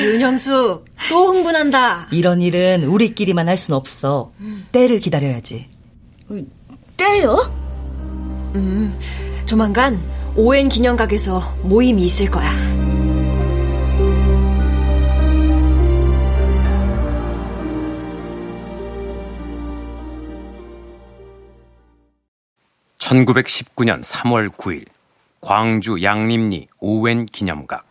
윤형수 0.04 0.84
또 1.08 1.26
흥분한다. 1.28 2.08
이런 2.10 2.42
일은 2.42 2.84
우리끼리만 2.84 3.48
할 3.48 3.56
순 3.56 3.74
없어. 3.74 4.32
때를 4.72 5.00
기다려야지. 5.00 5.68
때요? 6.96 7.52
음, 8.54 8.98
조만간 9.46 10.00
오엔 10.36 10.68
기념각에서 10.68 11.56
모임이 11.62 12.04
있을 12.04 12.30
거야. 12.30 12.50
(1919년 22.98 24.02
3월 24.02 24.50
9일) 24.50 24.84
광주 25.40 26.02
양림리 26.02 26.68
오웬 26.78 27.26
기념각 27.26 27.86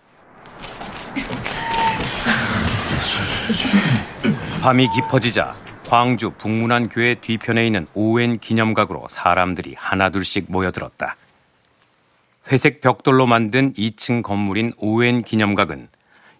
밤이 4.61 4.87
깊어지자 4.89 5.51
광주 5.89 6.31
북문안 6.31 6.89
교회 6.89 7.15
뒤편에 7.15 7.65
있는 7.65 7.87
오웬 7.93 8.39
기념각으로 8.39 9.07
사람들이 9.09 9.75
하나둘씩 9.77 10.47
모여들었다. 10.49 11.15
회색 12.49 12.79
벽돌로 12.79 13.27
만든 13.27 13.73
2층 13.73 14.23
건물인 14.23 14.71
오웬 14.77 15.21
기념각은 15.21 15.89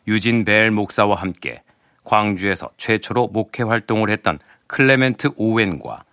유진 0.07 0.45
벨 0.45 0.71
목사와 0.71 1.15
함께 1.15 1.63
광주에서 2.05 2.69
최초로 2.77 3.27
목회 3.27 3.63
활동을 3.63 4.09
했던 4.09 4.39
클레멘트 4.67 5.31
오웬과 5.35 6.05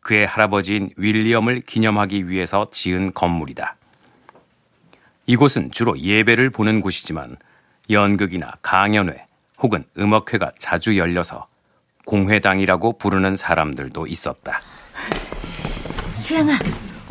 그의 0.00 0.26
할아버지인 0.26 0.90
윌리엄을 0.96 1.60
기념하기 1.60 2.28
위해서 2.28 2.66
지은 2.72 3.12
건물이다. 3.12 3.76
이곳은 5.26 5.70
주로 5.70 5.98
예배를 5.98 6.50
보는 6.50 6.80
곳이지만 6.80 7.36
연극이나 7.90 8.54
강연회 8.62 9.24
혹은 9.58 9.84
음악회가 9.98 10.52
자주 10.58 10.96
열려서 10.96 11.46
공회당이라고 12.06 12.98
부르는 12.98 13.36
사람들도 13.36 14.06
있었다. 14.06 14.60
수영아, 16.08 16.58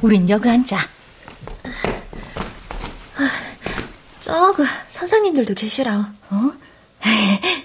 우린 0.01 0.27
여기 0.27 0.49
앉아. 0.49 0.77
저그 4.19 4.65
선생님들도 4.89 5.53
계시라. 5.55 6.13
어? 6.29 6.51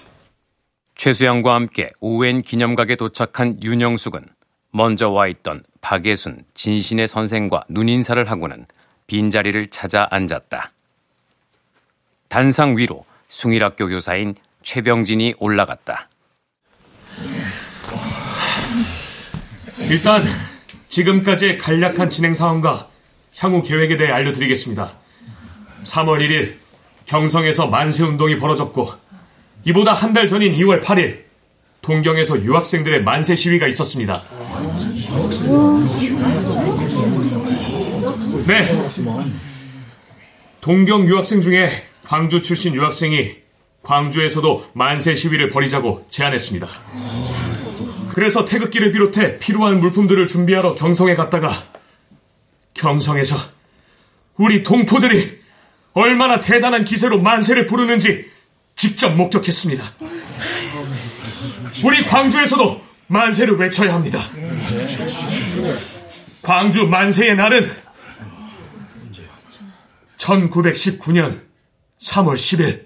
최수영과 0.95 1.55
함께 1.55 1.91
오웬 2.01 2.43
기념각에 2.43 2.97
도착한 2.97 3.63
윤영숙은 3.63 4.27
먼저 4.71 5.11
와 5.11 5.27
있던 5.29 5.63
박예순, 5.81 6.45
진신의 6.55 7.09
선생과 7.09 7.65
눈인사를 7.69 8.29
하고는 8.31 8.67
빈자리를 9.07 9.69
찾아 9.71 10.09
앉았다. 10.11 10.73
단상 12.29 12.77
위로 12.77 13.05
숭일학교 13.29 13.87
교사인 13.87 14.35
최병진이 14.63 15.35
올라갔다. 15.39 16.09
일단 19.89 20.25
지금까지의 20.89 21.59
간략한 21.59 22.09
진행 22.09 22.35
상황과 22.35 22.89
향후 23.39 23.63
계획에 23.63 23.97
대해 23.97 24.11
알려드리겠습니다. 24.11 25.06
3월 25.85 26.21
1일 26.21 26.55
경성에서 27.07 27.67
만세 27.69 28.03
운동이 28.05 28.37
벌어졌고 28.37 28.91
이보다 29.65 29.93
한 29.93 30.13
달 30.13 30.29
전인 30.29 30.55
2월 30.57 30.83
8일 30.83 31.25
동경에서 31.83 32.43
유학생들의 32.43 33.03
만세 33.05 33.35
시위가 33.35 33.67
있었습니다. 33.69 34.23
네. 38.47 38.65
동경 40.61 41.07
유학생 41.07 41.41
중에 41.41 41.83
광주 42.05 42.41
출신 42.43 42.75
유학생이 42.75 43.37
광주에서도 43.83 44.71
만세 44.73 45.15
시위를 45.15 45.49
벌이자고 45.51 46.07
제안했습니다. 46.09 46.69
그래서 48.15 48.45
태극기를 48.45 48.91
비롯해 48.91 49.39
필요한 49.39 49.79
물품들을 49.81 50.27
준비하러 50.27 50.75
경성에 50.75 51.15
갔다가 51.15 51.53
경성에서 52.75 53.37
우리 54.37 54.63
동포들이 54.63 55.39
얼마나 55.97 56.41
대단한 56.41 56.85
기세로 56.85 57.23
만세를 57.23 57.65
부르는지 57.65 58.31
직접 58.75 59.17
목격했습니다. 59.17 59.95
우리 61.83 62.05
광주에서도 62.05 62.83
만세를 63.07 63.57
외쳐야 63.57 63.95
합니다. 63.95 64.21
광주 66.43 66.87
만세의 66.87 67.37
날은 67.37 67.71
1919년 70.19 71.41
3월 71.99 72.35
10일 72.35 72.85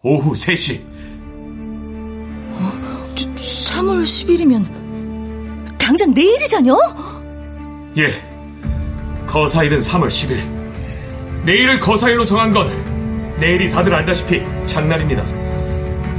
오후 0.00 0.32
3시. 0.32 0.80
어, 2.54 3.14
3월 3.16 4.02
10일이면 4.02 5.76
당장 5.78 6.14
내일이잖여? 6.14 6.74
예. 7.98 9.26
거사일은 9.26 9.80
3월 9.80 10.08
10일. 10.08 10.59
내일을 11.50 11.80
거사일로 11.80 12.24
정한 12.24 12.52
건 12.52 12.70
내일이 13.40 13.68
다들 13.68 13.92
알다시피 13.92 14.40
장날입니다. 14.66 15.24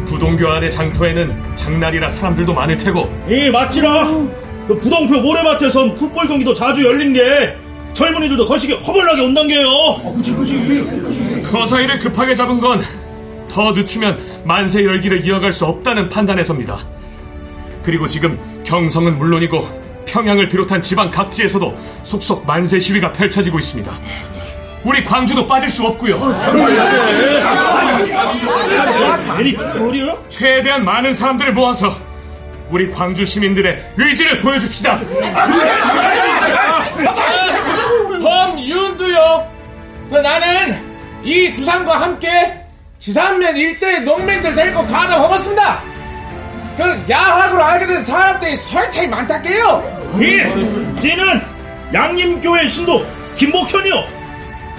부동교 0.05 0.45
안의 0.45 0.69
장터에는 0.69 1.55
장날이라 1.55 2.09
사람들도 2.09 2.53
많을 2.53 2.75
테고. 2.75 3.09
예, 3.29 3.49
맞지라. 3.49 4.07
그 4.67 4.77
부동표 4.77 5.21
모래밭에선 5.21 5.95
풋볼 5.95 6.27
경기도 6.27 6.53
자주 6.53 6.83
열린 6.83 7.13
게 7.13 7.55
젊은이들도 7.93 8.45
거시기 8.45 8.73
허벌나게 8.73 9.21
온단 9.21 9.47
게요. 9.47 9.69
어, 9.69 10.13
그치, 10.17 10.33
그치. 10.35 11.41
거사일을 11.49 11.99
급하게 11.99 12.35
잡은 12.35 12.59
건 12.59 12.81
더 13.49 13.73
늦추면 13.73 14.17
만세 14.45 14.81
열기를 14.85 15.25
이어갈 15.25 15.51
수 15.51 15.65
없다는 15.65 16.07
판단에서입니다. 16.07 16.77
그리고 17.83 18.07
지금 18.07 18.39
경성은 18.63 19.17
물론이고 19.17 19.67
평양을 20.05 20.47
비롯한 20.47 20.81
지방 20.81 21.11
각지에서도 21.11 21.77
속속 22.03 22.45
만세 22.45 22.79
시위가 22.79 23.11
펼쳐지고 23.11 23.59
있습니다. 23.59 23.91
우리 24.83 25.03
광주도 25.03 25.45
빠질 25.45 25.69
수 25.69 25.85
없고요. 25.85 26.17
최대한 30.29 30.83
많은 30.83 31.13
사람들을 31.13 31.53
모아서 31.53 31.97
우리 32.69 32.91
광주 32.91 33.25
시민들의 33.25 33.93
의지를 33.97 34.39
보여줍시다. 34.39 34.99
범윤두요. 38.21 39.51
그 40.09 40.15
나는 40.17 40.81
이 41.23 41.53
주상과 41.53 42.01
함께 42.01 42.29
지산면 42.97 43.57
일대의 43.57 44.01
농민들 44.01 44.53
데리고 44.55 44.85
가다 44.87 45.17
먹었습니다. 45.19 45.83
그 46.77 47.05
야학으로 47.09 47.63
알게 47.63 47.85
된 47.87 48.01
사람들이 48.01 48.55
설차이 48.55 49.07
많다게요. 49.07 50.11
예, 50.21 50.43
지는 51.01 51.41
양림교회 51.93 52.67
신도 52.67 53.05
김복현이요. 53.35 54.20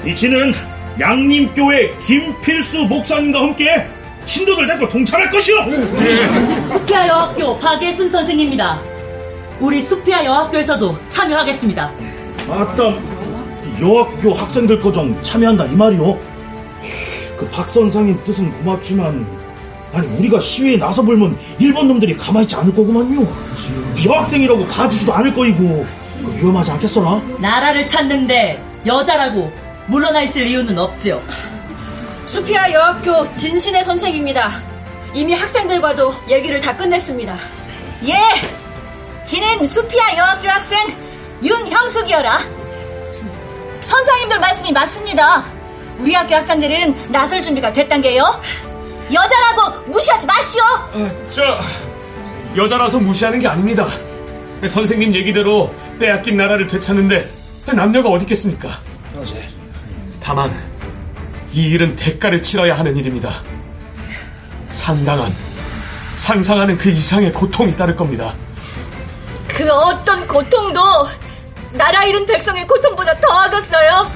이 0.04 0.14
지는 0.14 0.52
양림교회 1.00 1.96
김필수 2.06 2.86
목사님과 2.86 3.40
함께 3.40 3.86
신도들 4.24 4.66
데리고 4.66 4.88
동참할 4.88 5.30
것이요. 5.30 5.56
예. 6.00 6.68
수피아 6.68 7.08
여학교 7.08 7.58
박예순 7.58 8.10
선생입니다. 8.10 8.80
우리 9.60 9.82
수피아 9.82 10.24
여학교에서도 10.24 10.98
참여하겠습니다. 11.08 11.92
아따, 12.48 12.94
여학교 13.80 14.32
학생들 14.32 14.80
거정 14.80 15.20
참여한다 15.22 15.66
이 15.66 15.76
말이요. 15.76 16.18
그박 17.36 17.68
선생님 17.68 18.22
뜻은 18.24 18.50
고맙지만 18.58 19.26
아니 19.92 20.06
우리가 20.18 20.40
시위에 20.40 20.76
나서 20.76 21.02
불면 21.02 21.36
일본 21.58 21.88
놈들이 21.88 22.16
가만히 22.16 22.44
있지 22.44 22.56
않을 22.56 22.74
거구만요. 22.74 23.26
여학생이라고 24.04 24.66
봐주지도 24.66 25.12
않을 25.14 25.32
거이고 25.34 25.86
그 26.24 26.36
위험하지 26.38 26.70
않겠어라? 26.72 27.20
나라를 27.38 27.86
찾는데 27.86 28.62
여자라고 28.86 29.52
물러나 29.92 30.22
있을 30.22 30.46
이유는 30.46 30.78
없죠. 30.78 31.22
수피아 32.24 32.72
여학교 32.72 33.34
진신의 33.34 33.84
선생입니다. 33.84 34.50
이미 35.12 35.34
학생들과도 35.34 36.14
얘기를 36.30 36.58
다 36.62 36.74
끝냈습니다. 36.74 37.36
예, 38.06 38.16
지는 39.26 39.66
수피아 39.66 40.16
여학교 40.16 40.48
학생 40.48 40.78
윤형숙이어라. 41.44 42.38
선생님들 43.80 44.40
말씀이 44.40 44.72
맞습니다. 44.72 45.44
우리 45.98 46.14
학교 46.14 46.36
학생들은 46.36 47.12
나설 47.12 47.42
준비가 47.42 47.70
됐단 47.70 48.00
게요. 48.00 48.40
여자라고 49.12 49.90
무시하지 49.90 50.24
마시오. 50.24 50.62
어, 50.94 51.10
저 51.28 51.42
여자라서 52.56 52.98
무시하는 52.98 53.40
게 53.40 53.46
아닙니다. 53.46 53.86
선생님 54.66 55.14
얘기대로 55.14 55.70
빼앗긴 56.00 56.38
나라를 56.38 56.66
되찾는데 56.66 57.30
남녀가 57.74 58.08
어디 58.08 58.22
있겠습니까? 58.24 58.70
다만 60.22 60.54
이 61.52 61.64
일은 61.64 61.96
대가를 61.96 62.40
치러야 62.40 62.78
하는 62.78 62.96
일입니다. 62.96 63.42
상당한 64.70 65.34
상상하는 66.16 66.78
그 66.78 66.90
이상의 66.90 67.32
고통이 67.32 67.76
따를 67.76 67.96
겁니다. 67.96 68.34
그 69.48 69.68
어떤 69.70 70.26
고통도 70.26 70.80
나라 71.72 72.04
잃은 72.04 72.24
백성의 72.24 72.66
고통보다 72.66 73.18
더하겠어요. 73.18 74.10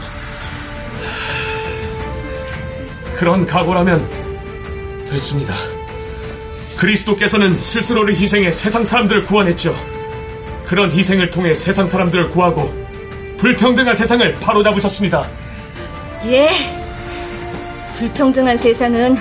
그런 3.16 3.46
각오라면 3.46 5.06
됐습니다. 5.08 5.54
그리스도께서는 6.76 7.56
스스로를 7.56 8.16
희생해 8.16 8.52
세상 8.52 8.84
사람들을 8.84 9.24
구원했죠. 9.24 9.74
그런 10.66 10.92
희생을 10.92 11.30
통해 11.30 11.54
세상 11.54 11.88
사람들을 11.88 12.30
구하고 12.30 12.72
불평등한 13.38 13.94
세상을 13.94 14.34
바로잡으셨습니다. 14.34 15.26
예. 16.28 16.48
불평등한 17.94 18.56
세상은 18.58 19.14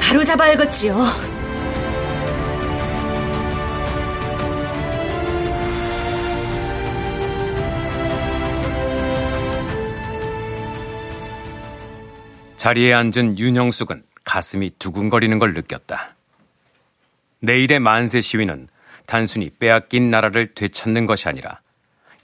바로 0.00 0.24
잡아야겠지요. 0.24 0.96
자리에 12.56 12.92
앉은 12.92 13.38
윤형숙은 13.38 14.02
가슴이 14.24 14.70
두근거리는 14.80 15.38
걸 15.38 15.54
느꼈다. 15.54 16.16
내일의 17.40 17.78
만세 17.78 18.20
시위는 18.20 18.68
단순히 19.06 19.48
빼앗긴 19.50 20.10
나라를 20.10 20.54
되찾는 20.54 21.06
것이 21.06 21.28
아니라 21.28 21.61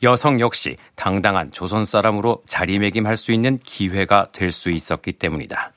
여성 0.02 0.40
역시 0.40 0.76
당당한 0.94 1.50
조선 1.50 1.84
사람으로 1.84 2.42
자리매김할 2.46 3.16
수 3.16 3.32
있는 3.32 3.58
기회가 3.64 4.28
될 4.32 4.52
수 4.52 4.70
있었기 4.70 5.12
때문이다. 5.12 5.72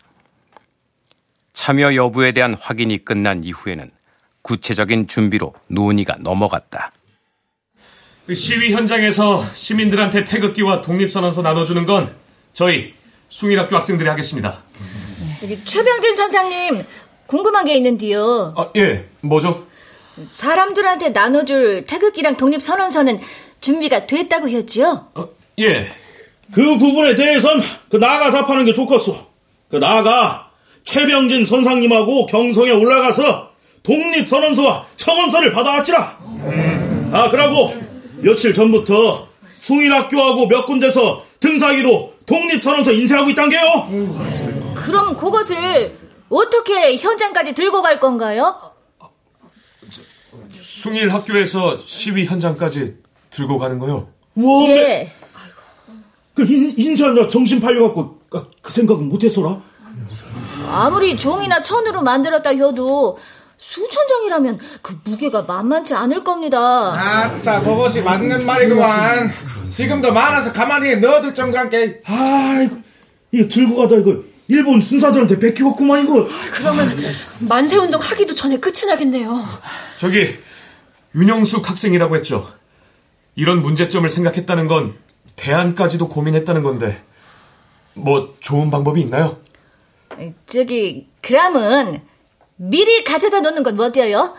참여 1.54 1.96
여부에 1.96 2.32
대한 2.32 2.54
확인이 2.54 3.04
끝난 3.04 3.44
이후에는 3.44 3.92
구체적인 4.42 5.08
준비로 5.08 5.54
논의가 5.68 6.18
넘어갔다. 6.20 6.92
그 8.26 8.36
시위 8.36 8.74
현장에서 8.74 9.44
시민들한테 9.54 10.26
태극기와 10.26 10.82
독립선언서 10.82 11.42
나눠주는 11.42 11.86
건 11.86 12.16
저희 12.54 12.94
숭일학교 13.30 13.76
학생들이 13.76 14.08
하겠습니다. 14.10 14.64
저기 15.40 15.64
최병진 15.66 16.16
선생님 16.16 16.86
궁금한 17.28 17.66
게 17.66 17.76
있는데요. 17.76 18.54
아, 18.58 18.70
예, 18.78 19.06
뭐죠? 19.22 19.68
사람들한테 20.36 21.10
나눠줄 21.10 21.86
태극기랑 21.88 22.38
독립선언서는 22.38 23.20
준비가 23.62 24.08
됐다고 24.08 24.50
했지요? 24.50 25.08
어, 25.15 25.30
예. 25.60 25.88
그 26.52 26.78
부분에 26.78 27.15
대해선 27.15 27.62
그 27.89 27.97
나가 27.97 28.32
답하는 28.32 28.65
게 28.65 28.74
좋겠소. 28.74 29.15
그 29.69 29.78
나가 29.78 30.50
최병진 30.84 31.45
선상님하고 31.45 32.26
경성에 32.26 32.71
올라가서 32.71 33.52
독립선언서와 33.84 34.86
청원서를 34.97 35.52
받아왔지라. 35.52 36.19
음. 36.24 37.12
아, 37.13 37.30
그러고 37.30 37.74
며칠 38.17 38.54
전부터 38.54 39.30
숭일학교하고 39.56 40.47
몇 40.47 40.65
군데서 40.65 41.24
등사기로 41.39 42.13
독립선언서 42.26 42.91
인쇄하고 42.91 43.30
있단 43.30 43.50
게요. 43.50 44.76
그럼 44.76 45.15
그것을 45.15 45.97
어떻게 46.30 46.97
현장까지 46.97 47.54
들고 47.54 47.82
갈 47.82 48.00
건가요? 48.00 48.60
숭일 50.52 51.13
학교에서 51.13 51.78
시위 51.78 52.26
현장까지 52.26 52.95
들고 53.32 53.58
가는 53.58 53.80
거요? 53.80 54.10
와, 54.36 54.63
예. 54.67 55.12
그 56.36 56.44
인, 56.44 56.74
인쇄하느라 56.78 57.28
정신 57.30 57.60
팔려갖고 57.60 58.20
그, 58.30 58.52
그 58.62 58.72
생각은 58.72 59.10
못했어라. 59.10 59.62
아무리 60.70 61.17
종이나 61.17 61.62
천으로 61.63 62.02
만들었다 62.02 62.52
해도 62.52 63.17
수천 63.58 64.08
장이라면 64.08 64.60
그 64.82 65.00
무게가 65.04 65.44
만만치 65.44 65.94
않을 65.94 66.24
겁니다. 66.24 66.58
아따, 66.60 67.62
그것이 67.62 68.02
맞는 68.02 68.46
말이구만. 68.46 69.32
지금도 69.70 70.13
많아서 70.13 70.52
가만히 70.52 70.96
넣어둘 70.98 71.34
정도란게. 71.34 72.02
아이고, 72.06 72.78
이거 73.32 73.48
들고 73.48 73.76
가다 73.76 73.96
이거 73.98 74.24
일본 74.48 74.82
순사들한테 74.82 75.39
베끼겠구만 75.39 76.04
이거. 76.06 76.28
그러면 76.54 76.98
만세운동 77.39 78.02
하기도 78.02 78.34
전에 78.34 78.58
끝이 78.58 78.86
나겠네요. 78.88 79.41
저기 79.98 80.38
윤영숙 81.15 81.70
학생이라고 81.70 82.15
했죠. 82.17 82.50
이런 83.36 83.62
문제점을 83.62 84.08
생각했다는 84.10 84.67
건 84.67 84.96
대안까지도 85.36 86.08
고민했다는 86.10 86.63
건데 86.63 87.02
뭐 87.94 88.36
좋은 88.39 88.70
방법이 88.72 89.02
있나요? 89.02 89.38
저기 90.46 91.08
그람은 91.22 92.02
미리 92.58 93.04
가져다 93.04 93.39
놓는 93.39 93.63
건 93.63 93.80
어때요? 93.80 94.36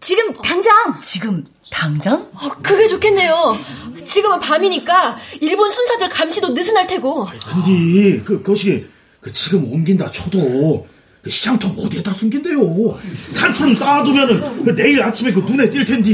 지금 0.00 0.32
당장! 0.34 0.98
지금 1.00 1.44
당장? 1.70 2.30
어, 2.32 2.48
그게 2.62 2.86
좋겠네요. 2.86 3.56
지금은 4.04 4.40
밤이니까 4.40 5.18
일본 5.40 5.70
순사들 5.70 6.08
감시도 6.08 6.50
느슨할 6.50 6.86
테고. 6.86 7.26
근데 7.26 8.22
그 8.22 8.42
그것이 8.42 8.86
그 9.20 9.32
지금 9.32 9.64
옮긴다 9.70 10.10
쳐도 10.10 10.86
그 11.22 11.30
시장통 11.30 11.74
어디에다 11.76 12.12
숨긴대요? 12.12 12.98
산촌 13.14 13.74
쌓아두면은 13.74 14.64
그 14.64 14.74
내일 14.76 15.02
아침에 15.02 15.32
그 15.32 15.40
눈에 15.40 15.68
띌 15.68 15.86
텐데. 15.86 16.10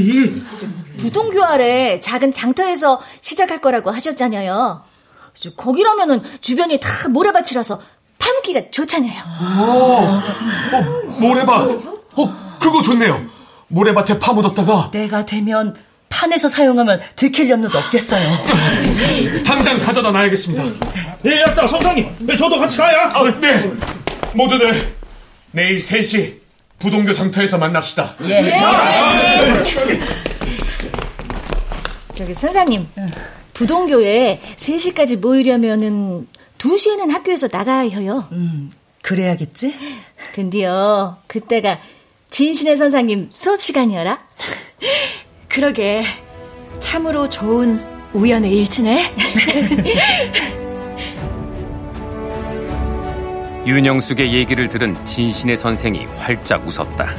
부동교 0.97 1.43
아래 1.43 1.99
작은 1.99 2.31
장터에서 2.31 3.01
시작할 3.21 3.61
거라고 3.61 3.91
하셨잖아요. 3.91 4.83
거기라면은 5.57 6.21
주변이 6.41 6.79
다 6.79 7.09
모래밭이라서 7.09 7.81
파묻기가 8.19 8.61
좋잖아요. 8.71 9.19
어, 9.59 10.21
모래밭. 11.19 11.71
어, 12.15 12.57
그거 12.61 12.81
좋네요. 12.81 13.25
모래밭에 13.67 14.19
파묻었다가 14.19 14.91
내가 14.91 15.25
되면 15.25 15.75
판에서 16.09 16.47
사용하면 16.47 17.01
들킬 17.15 17.49
염려도 17.49 17.77
없겠어요. 17.77 18.37
당장 19.45 19.79
가져다 19.79 20.11
놔야겠습니다. 20.11 20.63
예, 21.25 21.41
야다 21.41 21.67
선생님. 21.67 22.15
네, 22.19 22.35
저도 22.35 22.59
같이 22.59 22.77
가야. 22.77 23.11
아, 23.13 23.23
네. 23.41 23.71
모두들 24.35 24.93
내일 25.51 25.77
3시 25.77 26.35
부동교 26.77 27.13
장터에서 27.13 27.57
만납시다. 27.57 28.15
예. 28.25 28.45
예. 28.45 28.59
저기 32.13 32.33
선생님. 32.33 32.87
부동교에 33.53 34.41
3시까지 34.55 35.17
모이려면은 35.17 36.27
2시에는 36.57 37.11
학교에서 37.11 37.47
나가야 37.51 37.89
해요. 37.89 38.27
음, 38.31 38.71
그래야겠지? 39.01 39.75
근데요, 40.33 41.17
그때가 41.27 41.79
진신의 42.29 42.77
선생님 42.77 43.27
수업 43.31 43.59
시간이어라? 43.61 44.23
그러게, 45.49 46.03
참으로 46.79 47.27
좋은 47.29 47.79
우연의 48.13 48.55
일치네. 48.57 49.13
윤영숙의 53.65 54.33
얘기를 54.33 54.67
들은 54.67 55.05
진신의 55.05 55.55
선생이 55.57 56.05
활짝 56.17 56.67
웃었다. 56.67 57.15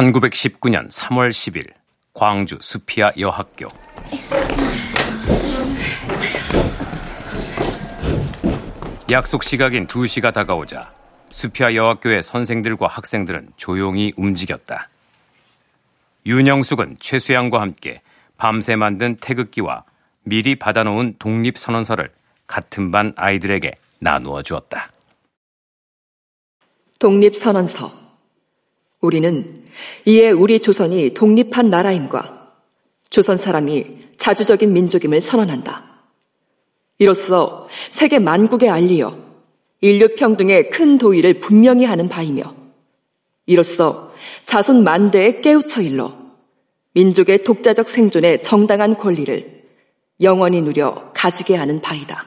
(1919년 0.00 0.88
3월 0.88 1.28
10일) 1.30 1.74
광주 2.14 2.56
수피아 2.58 3.12
여학교 3.18 3.68
약속 9.10 9.42
시각인 9.42 9.86
2시가 9.86 10.32
다가오자 10.32 10.90
수피아 11.28 11.74
여학교의 11.74 12.22
선생들과 12.22 12.86
학생들은 12.86 13.50
조용히 13.56 14.14
움직였다. 14.16 14.88
윤영숙은 16.24 16.96
최수양과 16.98 17.60
함께 17.60 18.00
밤새 18.38 18.76
만든 18.76 19.16
태극기와 19.16 19.84
미리 20.22 20.56
받아놓은 20.56 21.16
독립선언서를 21.18 22.10
같은 22.46 22.90
반 22.90 23.12
아이들에게 23.16 23.72
나누어 23.98 24.42
주었다. 24.42 24.88
독립선언서. 26.98 27.99
우리는 29.00 29.64
이에 30.06 30.30
우리 30.30 30.60
조선이 30.60 31.14
독립한 31.14 31.70
나라임과 31.70 32.52
조선 33.08 33.36
사람이 33.36 34.08
자주적인 34.16 34.72
민족임을 34.72 35.20
선언한다. 35.20 35.90
이로써 36.98 37.68
세계 37.88 38.18
만국에 38.18 38.68
알리어 38.68 39.16
인류 39.80 40.14
평등의 40.14 40.70
큰 40.70 40.98
도의를 40.98 41.40
분명히 41.40 41.86
하는 41.86 42.08
바이며 42.08 42.42
이로써 43.46 44.14
자손 44.44 44.84
만대에 44.84 45.40
깨우쳐 45.40 45.80
일러 45.80 46.14
민족의 46.92 47.44
독자적 47.44 47.88
생존의 47.88 48.42
정당한 48.42 48.96
권리를 48.96 49.64
영원히 50.20 50.60
누려 50.60 51.12
가지게 51.14 51.56
하는 51.56 51.80
바이다. 51.80 52.26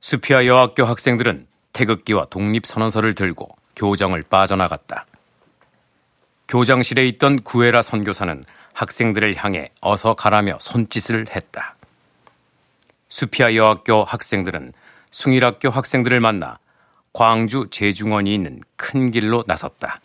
수피아 0.00 0.44
여학교 0.44 0.84
학생들은 0.84 1.46
태극기와 1.72 2.26
독립선언서를 2.26 3.14
들고 3.14 3.48
교정을 3.76 4.24
빠져나갔다. 4.24 5.06
교장실에 6.48 7.06
있던 7.08 7.42
구에라 7.42 7.82
선교사는 7.82 8.42
학생들을 8.72 9.36
향해 9.36 9.70
어서 9.80 10.14
가라며 10.14 10.58
손짓을 10.60 11.26
했다. 11.30 11.76
수피아 13.08 13.54
여학교 13.54 14.04
학생들은 14.04 14.72
숭일학교 15.10 15.70
학생들을 15.70 16.20
만나 16.20 16.58
광주 17.12 17.68
제중원이 17.70 18.34
있는 18.34 18.60
큰 18.76 19.10
길로 19.10 19.44
나섰다. 19.46 20.00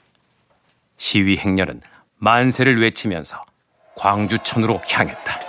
시위 0.97 1.37
행렬은 1.37 1.81
만세를 2.17 2.81
외치면서 2.81 3.43
광주천으로 3.97 4.79
향했다. 4.89 5.39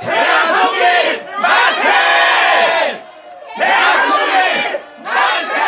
대한독립 0.00 1.40
만세! 1.40 1.90
대한독립 3.56 5.02
만세! 5.02 5.60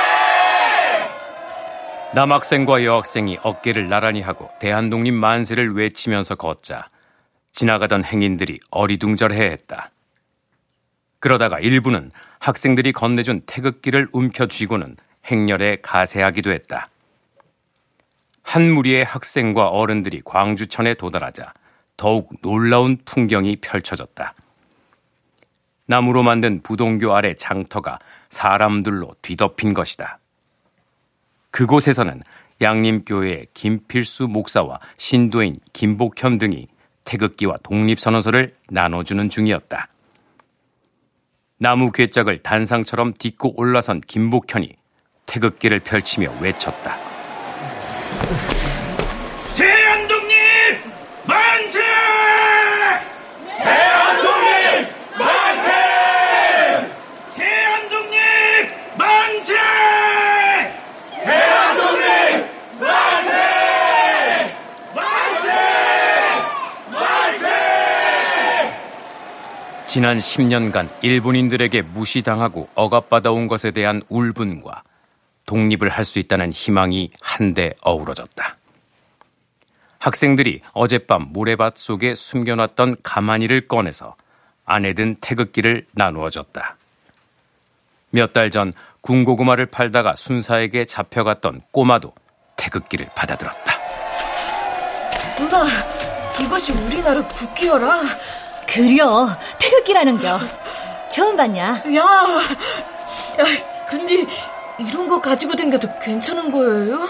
남학생과 2.17 2.83
여학생이 2.83 3.37
어깨를 3.43 3.91
나란히 3.91 4.23
하고 4.23 4.49
대한독립 4.59 5.13
만세를 5.13 5.75
외치면서 5.75 6.35
걷자 6.35 6.89
지나가던 7.53 8.05
행인들이 8.07 8.59
어리둥절해했다. 8.71 9.91
그러다가 11.19 11.61
일부는 11.61 12.11
학생들이 12.39 12.93
건네준 12.93 13.43
태극기를 13.45 14.09
움켜쥐고는 14.13 14.97
행렬에 15.27 15.77
가세하기도 15.83 16.53
했다. 16.53 16.89
한 18.43 18.73
무리의 18.73 19.05
학생과 19.05 19.69
어른들이 19.69 20.23
광주천에 20.25 20.95
도달하자 20.95 21.53
더욱 21.99 22.31
놀라운 22.41 22.97
풍경이 23.05 23.57
펼쳐졌다. 23.57 24.33
나무로 25.85 26.23
만든 26.23 26.63
부동교 26.63 27.15
아래 27.15 27.35
장터가 27.35 27.99
사람들로 28.31 29.17
뒤덮인 29.21 29.75
것이다. 29.75 30.19
그곳에서는 31.57 32.23
양림교회 32.61 33.47
김필수 33.55 34.29
목사와 34.29 34.79
신도인 34.99 35.57
김복현 35.73 36.37
등이 36.37 36.69
태극기와 37.05 37.55
독립선언서를 37.63 38.55
나눠주는 38.69 39.27
중이었다. 39.31 39.89
나무 41.59 41.93
괴짝을 41.93 42.41
단상처럼 42.41 43.15
딛고 43.15 43.59
올라선 43.59 44.03
김복현이 44.03 44.77
태극기를 45.25 45.81
펼치며 45.81 46.31
외쳤다. 46.43 46.99
대한독립 49.57 50.37
만세! 51.27 51.81
대한독립 53.57 54.93
만세! 55.19 55.71
대한독립 57.35 58.19
만세! 58.99 59.55
대한독립 61.25 62.07
만세! 62.79 63.33
만세! 64.95 65.49
만세! 66.93 67.47
지난 69.97 70.19
10년간 70.19 70.91
일본인들에게 71.01 71.81
무시당하고 71.81 72.69
억압받아온 72.75 73.47
것에 73.49 73.71
대한 73.71 74.03
울분과 74.11 74.83
독립을 75.47 75.89
할 75.89 76.05
수 76.05 76.19
있다는 76.19 76.53
희망이 76.53 77.13
한데 77.23 77.73
어우러졌다. 77.81 78.59
학생들이 79.99 80.61
어젯밤 80.75 81.29
모래밭 81.33 81.79
속에 81.79 82.15
숨겨놨던 82.15 82.97
가마니를 83.03 83.69
꺼내서 83.69 84.17
안에 84.67 84.93
든 84.93 85.17
태극기를 85.19 85.87
나누어 85.93 86.29
줬다. 86.29 86.77
몇 88.11 88.35
달 88.35 88.51
전 88.51 88.75
군고구마를 89.01 89.65
팔다가 89.65 90.15
순사에게 90.15 90.85
잡혀갔던 90.85 91.63
꼬마도 91.71 92.13
태극기를 92.59 93.09
받아들었다. 93.17 93.73
누나, 95.39 95.65
이것이 96.39 96.73
우리나라 96.73 97.23
국기여라. 97.29 98.03
그려, 98.67 99.29
태극기라는겨. 99.59 100.39
처음 101.09 101.37
봤냐? 101.37 101.83
야, 101.95 102.03
야, 102.03 103.45
근데 103.89 104.27
이런 104.79 105.09
거 105.09 105.21
가지고 105.21 105.55
댕겨도 105.55 105.99
괜찮은 106.01 106.51
거예요? 106.51 107.09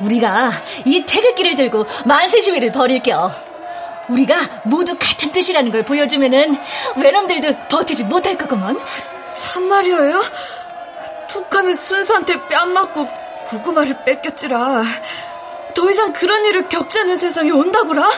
우리가 0.00 0.50
이 0.84 1.04
태극기를 1.06 1.56
들고 1.56 1.86
만세 2.04 2.40
시위를 2.40 2.72
벌일겨. 2.72 3.32
우리가 4.08 4.36
모두 4.64 4.96
같은 4.98 5.32
뜻이라는 5.32 5.70
걸 5.70 5.84
보여주면은 5.84 6.58
외놈들도 6.96 7.68
버티지 7.68 8.04
못할 8.04 8.36
거구먼. 8.36 8.78
참말이에요? 9.34 10.22
툭하면 11.28 11.74
순수한테 11.74 12.46
뺨 12.48 12.72
맞고 12.72 13.08
고구마를 13.48 14.04
뺏겼지라. 14.04 14.82
더 15.74 15.90
이상 15.90 16.12
그런 16.12 16.44
일을 16.44 16.68
겪지 16.68 16.98
않는 17.00 17.16
세상이 17.16 17.50
온다고라? 17.50 18.08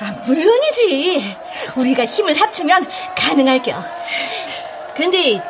아, 0.00 0.12
물론이지. 0.26 1.36
우리가 1.76 2.04
힘을 2.04 2.34
합치면 2.40 2.86
가능할겨. 3.16 3.82
근데 4.96 5.40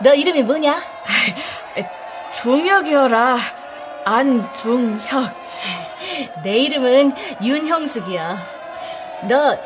너 0.00 0.12
이름이 0.14 0.42
뭐냐? 0.42 0.82
종혁이여라. 2.42 3.38
안종혁. 4.04 5.42
내 6.42 6.58
이름은 6.58 7.14
윤형숙이야. 7.42 8.38
너 9.28 9.56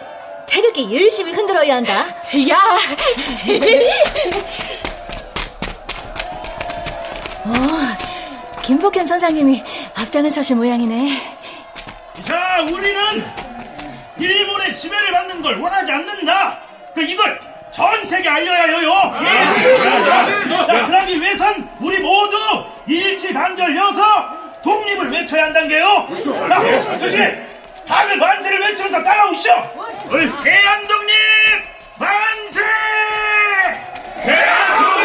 태극기 0.46 0.94
열심히 0.94 1.32
흔들어야 1.32 1.76
한다. 1.76 2.06
야! 2.48 2.56
어, 7.46 7.52
김복현 8.62 9.06
선생님이 9.06 9.62
앞장을 9.94 10.30
서실 10.30 10.56
모양이네. 10.56 11.36
자, 12.24 12.60
우리는 12.62 13.24
지배를 14.76 15.10
받는 15.12 15.42
걸 15.42 15.58
원하지 15.58 15.90
않는다. 15.92 16.58
그 16.94 17.02
이걸 17.02 17.40
전 17.72 18.06
세계 18.06 18.28
알려야 18.28 18.64
해요. 18.64 19.14
예. 19.22 20.66
자, 20.66 20.86
그러기 20.86 21.20
위해선 21.20 21.68
우리 21.80 21.98
모두 21.98 22.36
일치 22.86 23.32
단결해서 23.32 24.36
독립을 24.62 25.10
외쳐야 25.10 25.44
한다는 25.44 25.68
게요. 25.68 26.08
자, 26.48 27.00
역시 27.02 27.18
다들 27.86 28.16
만세를 28.16 28.60
외치면서 28.60 29.02
따라오시죠. 29.02 29.50
대한독립 30.42 31.14
만세! 31.98 32.60
대한독립 34.24 34.95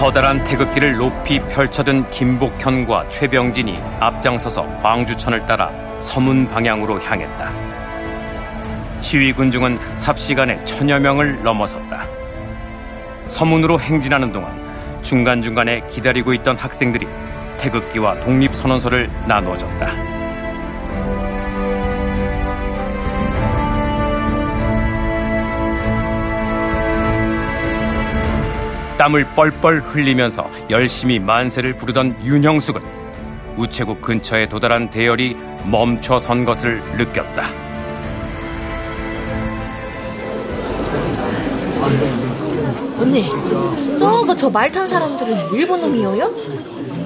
커다란 0.00 0.42
태극기를 0.44 0.96
높이 0.96 1.38
펼쳐든 1.40 2.08
김복현과 2.08 3.10
최병진이 3.10 3.78
앞장서서 4.00 4.64
광주천을 4.78 5.44
따라 5.44 5.70
서문 6.00 6.48
방향으로 6.48 6.98
향했다. 6.98 7.52
시위 9.02 9.30
군중은 9.34 9.78
삽시간에 9.96 10.64
천여 10.64 11.00
명을 11.00 11.42
넘어섰다. 11.42 12.06
서문으로 13.28 13.78
행진하는 13.78 14.32
동안 14.32 14.50
중간중간에 15.02 15.82
기다리고 15.90 16.32
있던 16.32 16.56
학생들이 16.56 17.06
태극기와 17.58 18.20
독립선언서를 18.20 19.10
나누어줬다. 19.28 20.09
땀을 29.00 29.24
뻘뻘 29.34 29.80
흘리면서 29.80 30.50
열심히 30.68 31.18
만세를 31.18 31.78
부르던 31.78 32.22
윤형숙은 32.22 32.82
우체국 33.56 34.02
근처에 34.02 34.46
도달한 34.46 34.90
대열이 34.90 35.34
멈춰 35.64 36.18
선 36.18 36.44
것을 36.44 36.82
느꼈다. 36.98 37.48
언니, 42.98 43.24
저거 43.98 44.34
저 44.36 44.50
말 44.50 44.70
탄 44.70 44.86
사람들은 44.86 45.54
일본 45.54 45.80
놈이에요? 45.80 46.24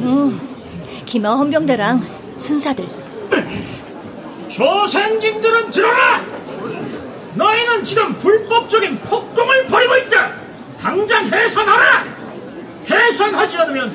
응. 0.02 0.40
기마 1.06 1.34
헌병대랑 1.36 2.02
순사들. 2.38 2.84
조선진들은 4.48 5.70
들어라! 5.70 6.22
너희는 7.34 7.82
지금 7.84 8.12
불법적인 8.14 8.98
폭동을 8.98 9.66
벌이고 9.66 9.96
있다! 9.98 10.43
당장 10.84 11.24
해산하라! 11.32 12.04
해산하지 12.90 13.56
않으면 13.56 13.90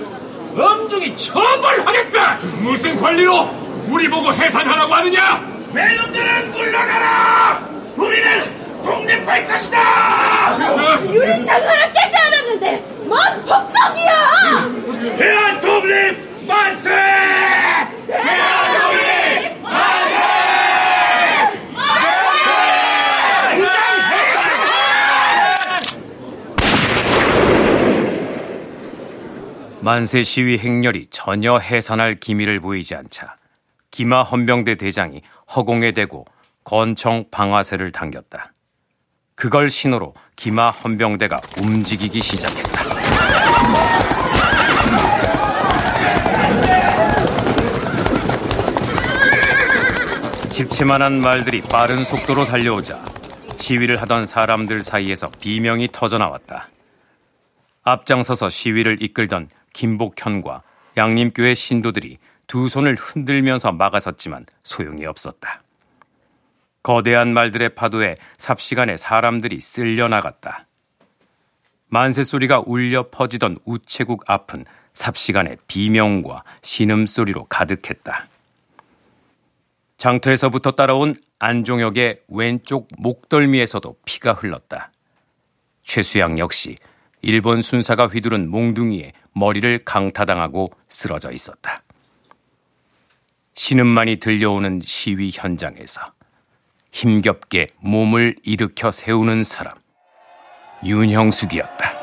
엄중히 0.57 1.15
처벌하겠다! 1.15 2.39
무슨 2.61 2.95
권리로 2.95 3.47
우리 3.87 4.09
보고 4.09 4.33
해산하라고 4.33 4.95
하느냐? 4.95 5.39
외놈들은 5.71 6.51
물러가라! 6.51 7.69
우리는 7.95 8.83
독립할 8.83 9.45
것이다! 9.45 10.57
유리창 11.05 11.55
하나 11.61 11.91
깨지 11.93 12.15
않았는데 12.25 12.83
뭔 13.03 13.19
폭동이야! 13.45 15.15
대한 15.15 15.59
독립 15.59 16.17
만세! 16.47 16.89
대한 18.07 18.81
독립 18.81 19.61
만세! 19.61 20.39
만세 29.89 30.21
시위 30.21 30.59
행렬이 30.59 31.07
전혀 31.09 31.57
해산할 31.57 32.19
기미를 32.19 32.59
보이지 32.59 32.93
않자 32.93 33.37
기마 33.89 34.21
헌병대 34.21 34.75
대장이 34.75 35.23
허공에 35.55 35.93
대고 35.93 36.25
건청 36.63 37.25
방아쇠를 37.31 37.91
당겼다. 37.91 38.53
그걸 39.33 39.67
신호로 39.67 40.13
기마 40.35 40.69
헌병대가 40.69 41.41
움직이기 41.57 42.21
시작했다. 42.21 42.83
집채만한 50.49 51.17
말들이 51.17 51.61
빠른 51.61 52.03
속도로 52.03 52.45
달려오자 52.45 53.03
시위를 53.57 53.99
하던 54.03 54.27
사람들 54.27 54.83
사이에서 54.83 55.31
비명이 55.41 55.89
터져나왔다. 55.91 56.69
앞장서서 57.81 58.49
시위를 58.49 59.01
이끌던 59.01 59.49
김복현과 59.73 60.63
양림교회 60.97 61.55
신도들이 61.55 62.17
두 62.47 62.67
손을 62.67 62.95
흔들면서 62.95 63.71
막아섰지만 63.71 64.45
소용이 64.63 65.05
없었다. 65.05 65.61
거대한 66.81 67.33
말들의 67.33 67.75
파도에 67.75 68.17
삽시간에 68.37 68.97
사람들이 68.97 69.59
쓸려 69.59 70.07
나갔다. 70.07 70.65
만세 71.87 72.23
소리가 72.23 72.63
울려 72.65 73.09
퍼지던 73.09 73.57
우체국 73.65 74.23
앞은 74.27 74.65
삽시간에 74.93 75.57
비명과 75.67 76.43
신음소리로 76.61 77.45
가득했다. 77.45 78.27
장터에서부터 79.97 80.71
따라온 80.71 81.13
안종혁의 81.39 82.21
왼쪽 82.29 82.87
목덜미에서도 82.97 83.97
피가 84.05 84.33
흘렀다. 84.33 84.91
최수양 85.83 86.39
역시 86.39 86.77
일본 87.21 87.61
순사가 87.61 88.07
휘두른 88.07 88.49
몽둥이에 88.49 89.11
머리를 89.33 89.79
강타당하고 89.85 90.69
쓰러져 90.87 91.31
있었다. 91.31 91.81
신음만이 93.55 94.17
들려오는 94.17 94.79
시위 94.83 95.31
현장에서 95.33 96.01
힘겹게 96.91 97.67
몸을 97.79 98.35
일으켜 98.43 98.89
세우는 98.91 99.43
사람, 99.43 99.73
윤형숙이었다. 100.85 101.99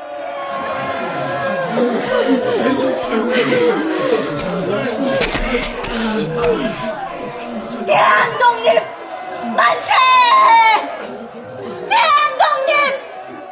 대한 7.87 8.39
독립 8.39 8.83
만세! 9.57 9.93
대한 11.89 12.39
독립 12.39 12.75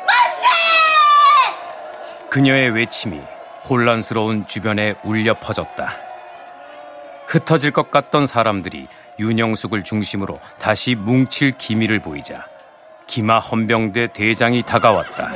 만세! 0.07 0.47
그녀의 2.29 2.71
외침이 2.71 3.21
혼란스러운 3.69 4.47
주변에 4.47 4.95
울려 5.05 5.35
퍼졌다. 5.35 5.97
흩어질 7.27 7.71
것 7.71 7.91
같던 7.91 8.27
사람들이 8.27 8.87
윤영숙을 9.19 9.83
중심으로 9.85 10.39
다시 10.59 10.95
뭉칠 10.95 11.57
기미를 11.57 11.99
보이자 11.99 12.47
기마 13.07 13.39
헌병대 13.39 14.09
대장이 14.13 14.63
다가왔다. 14.63 15.33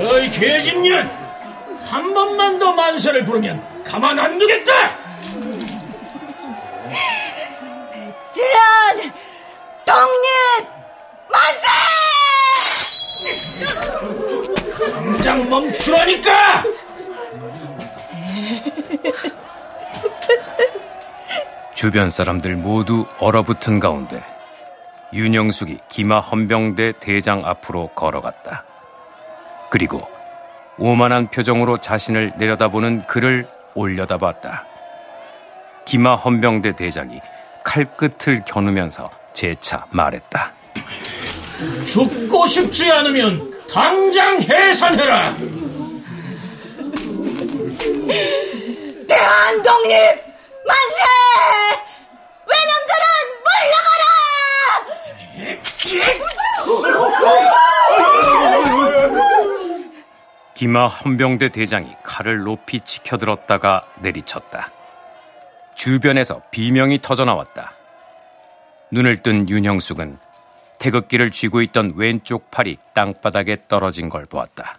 어이 0.00 0.30
개집년! 0.30 1.08
한 1.86 2.14
번만 2.14 2.58
더 2.58 2.72
만세를 2.72 3.24
부르면 3.24 3.84
가만 3.84 4.18
안 4.18 4.38
두겠다! 4.38 4.72
대한 8.32 8.98
독립 9.84 10.68
만세! 11.30 11.68
당장 14.92 15.48
멈추라니까! 15.48 16.62
주변 21.74 22.10
사람들 22.10 22.56
모두 22.56 23.06
얼어붙은 23.18 23.80
가운데 23.80 24.22
윤영숙이 25.12 25.78
기마 25.88 26.18
헌병대 26.18 26.94
대장 27.00 27.42
앞으로 27.44 27.88
걸어갔다. 27.88 28.64
그리고 29.70 30.00
오만한 30.78 31.28
표정으로 31.28 31.76
자신을 31.78 32.32
내려다보는 32.36 33.06
그를 33.06 33.46
올려다봤다. 33.74 34.66
기마 35.84 36.14
헌병대 36.14 36.76
대장이 36.76 37.20
칼끝을 37.64 38.44
겨누면서 38.46 39.10
재차 39.32 39.86
말했다. 39.90 40.52
죽고 41.86 42.46
싶지 42.46 42.90
않으면 42.90 43.53
당장 43.74 44.40
해산해라! 44.40 45.34
대한 49.08 49.62
독립 49.64 49.90
만세! 50.64 51.02
외놈들은 52.46 53.04
물러가라! 53.44 54.04
기마 60.54 60.86
헌병대 60.86 61.48
대장이 61.48 61.96
칼을 62.04 62.44
높이 62.44 62.78
치켜들었다가 62.78 63.88
내리쳤다. 63.98 64.70
주변에서 65.74 66.42
비명이 66.52 67.00
터져 67.02 67.24
나왔다. 67.24 67.74
눈을 68.92 69.22
뜬 69.22 69.48
윤형숙은 69.48 70.23
태극기를 70.84 71.30
쥐고 71.30 71.62
있던 71.62 71.94
왼쪽 71.96 72.50
팔이 72.50 72.76
땅바닥에 72.94 73.68
떨어진 73.68 74.10
걸 74.10 74.26
보았다. 74.26 74.78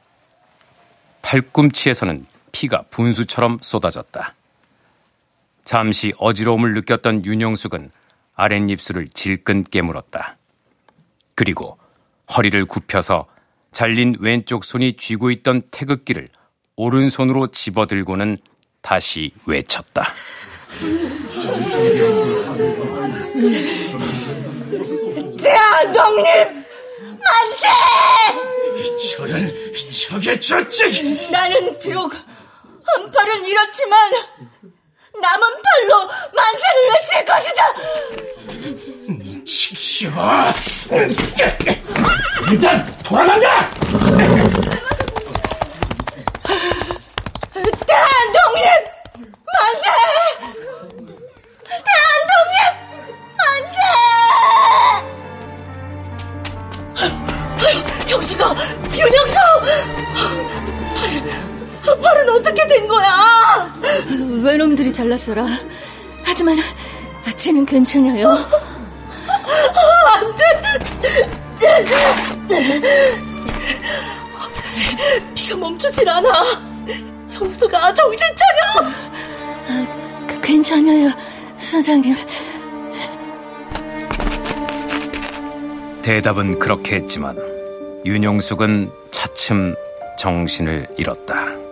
팔꿈치에서는 1.23 2.27
피가 2.51 2.83
분수처럼 2.91 3.57
쏟아졌다. 3.63 4.35
잠시 5.63 6.13
어지러움을 6.19 6.75
느꼈던 6.75 7.25
윤영숙은 7.25 7.89
아랫입술을 8.35 9.09
질끈 9.15 9.63
깨물었다. 9.63 10.37
그리고 11.33 11.79
허리를 12.37 12.63
굽혀서 12.65 13.25
잘린 13.71 14.15
왼쪽 14.19 14.63
손이 14.63 14.97
쥐고 14.97 15.31
있던 15.31 15.63
태극기를 15.71 16.27
오른손으로 16.75 17.47
집어들고는 17.47 18.37
다시 18.83 19.31
외쳤다. 19.47 20.13
대한독립 25.75 26.23
만세! 27.03 27.67
저런 29.17 29.51
저게 29.91 30.39
저지 30.39 31.29
나는 31.29 31.77
비록 31.79 32.13
한 32.13 33.11
팔은 33.11 33.45
잃었지만 33.45 34.11
남은 35.21 35.47
팔로 35.63 36.09
만세를 36.33 36.89
외칠 36.91 37.25
것이다. 37.25 37.61
칙쇼 39.45 40.09
일단 42.51 42.97
돌아간다. 43.03 43.69
대한독립 47.85 48.63
만세! 49.53 49.85
대한독립 51.67 52.57
만세! 53.37 53.79
형수가 58.07 58.55
윤영수! 58.93 59.35
팔은, 60.95 62.01
팔은 62.01 62.29
어떻게 62.29 62.67
된 62.67 62.87
거야? 62.87 63.73
외놈들이 64.43 64.91
잘났어라. 64.93 65.45
하지만 66.23 66.57
아치는 67.27 67.65
괜찮아요. 67.65 68.29
안 70.13 70.35
돼! 70.35 70.43
어떡하지? 74.35 74.97
피가 75.33 75.57
멈추질 75.57 76.07
않아. 76.07 76.29
형수가 77.31 77.93
정신 77.93 78.27
차려! 78.37 78.89
아, 79.67 80.25
그, 80.27 80.41
괜찮아요, 80.41 81.11
선생님. 81.59 82.15
대답은 86.01 86.59
그렇게 86.59 86.97
했지만 86.97 87.35
윤영숙은 88.05 88.91
차츰 89.09 89.73
정신을 90.19 90.87
잃었다. 90.95 91.64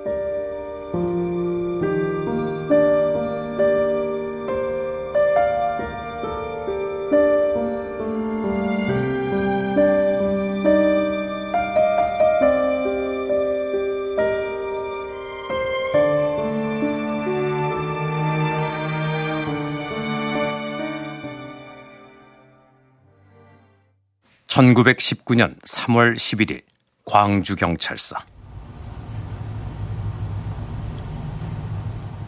(1919년 24.54 25.60
3월 25.62 26.16
11일) 26.16 26.62
광주경찰서 27.06 28.18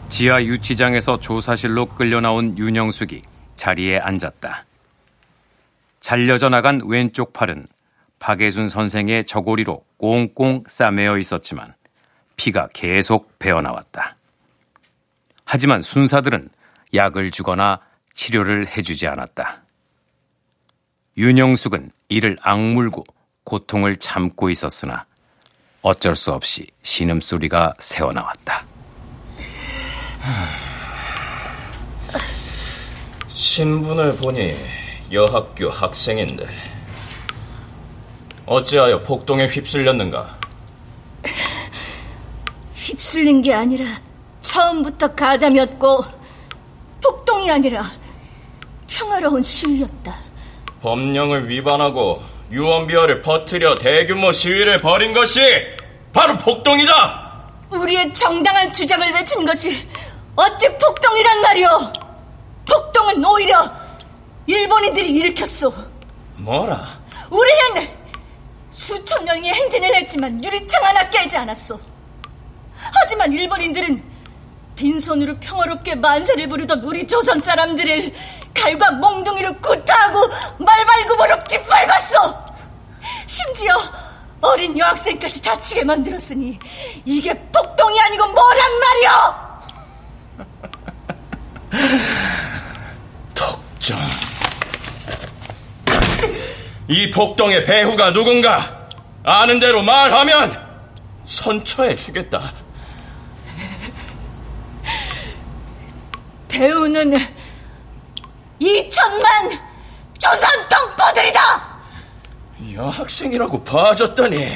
지하 0.08 0.42
유치장에서 0.42 1.20
조사실로 1.20 1.86
끌려 1.86 2.20
나온 2.20 2.58
윤영숙이 2.58 3.22
자리에 3.54 3.98
앉았다. 3.98 4.64
잘려져 6.00 6.48
나간 6.48 6.80
왼쪽 6.84 7.32
팔은 7.32 7.68
박예순 8.18 8.68
선생의 8.68 9.24
저고리로 9.24 9.84
꽁꽁 9.96 10.64
싸매어 10.66 11.18
있었지만 11.18 11.74
피가 12.34 12.70
계속 12.74 13.38
배어나왔다. 13.38 14.16
하지만 15.44 15.80
순사들은 15.80 16.50
약을 16.92 17.30
주거나 17.30 17.80
치료를 18.14 18.66
해주지 18.66 19.06
않았다. 19.06 19.65
윤영숙은 21.18 21.92
이를 22.10 22.36
악물고 22.42 23.04
고통을 23.44 23.96
참고 23.96 24.50
있었으나 24.50 25.06
어쩔 25.80 26.14
수 26.14 26.32
없이 26.32 26.66
신음소리가 26.82 27.74
새어나왔다. 27.78 28.66
신분을 33.28 34.16
보니 34.16 34.56
여학교 35.10 35.70
학생인데 35.70 36.46
어찌하여 38.44 39.02
폭동에 39.02 39.46
휩쓸렸는가? 39.46 40.38
휩쓸린 42.74 43.40
게 43.40 43.54
아니라 43.54 43.86
처음부터 44.42 45.14
가담이었고 45.14 46.04
폭동이 47.02 47.50
아니라 47.50 47.90
평화로운 48.86 49.42
시위였다. 49.42 50.25
법령을 50.82 51.48
위반하고 51.48 52.22
유언비어를 52.50 53.22
퍼뜨려 53.22 53.76
대규모 53.76 54.32
시위를 54.32 54.78
벌인 54.78 55.12
것이 55.12 55.40
바로 56.12 56.36
폭동이다! 56.38 57.26
우리의 57.70 58.12
정당한 58.12 58.72
주장을 58.72 59.10
외친 59.12 59.44
것이 59.44 59.86
어찌 60.36 60.68
폭동이란 60.78 61.42
말이오? 61.42 61.92
폭동은 62.70 63.24
오히려 63.24 63.70
일본인들이 64.46 65.10
일으켰소. 65.10 65.72
뭐라? 66.36 66.80
우리는 67.30 67.88
수천 68.70 69.24
명의 69.24 69.52
행진을 69.52 69.94
했지만 69.96 70.42
유리창 70.44 70.84
하나 70.84 71.08
깨지 71.10 71.36
않았소. 71.36 71.78
하지만 72.76 73.32
일본인들은 73.32 74.02
빈손으로 74.76 75.34
평화롭게 75.40 75.94
만세를 75.96 76.48
부르던 76.48 76.80
우리 76.80 77.06
조선 77.06 77.40
사람들을 77.40 78.12
칼과 78.56 78.90
몽둥이로 78.92 79.54
구타하고 79.58 80.28
말발굽으로 80.58 81.44
짓밟았어. 81.44 82.44
심지어 83.26 83.76
어린 84.40 84.76
여학생까지 84.78 85.42
다치게 85.42 85.84
만들었으니 85.84 86.58
이게 87.04 87.34
폭동이 87.52 88.00
아니고 88.00 88.26
뭐란 88.28 88.72
말이오? 88.80 89.10
독점. 93.34 93.98
이 96.88 97.10
폭동의 97.10 97.64
배후가 97.64 98.12
누군가 98.12 98.88
아는 99.24 99.58
대로 99.58 99.82
말하면 99.82 100.64
선처해 101.24 101.94
주겠다. 101.94 102.52
배우는 106.48 107.12
2천만 108.60 109.58
조선 110.18 110.48
동포들이다! 110.68 111.76
여학생이라고 112.74 113.62
봐줬더니 113.64 114.50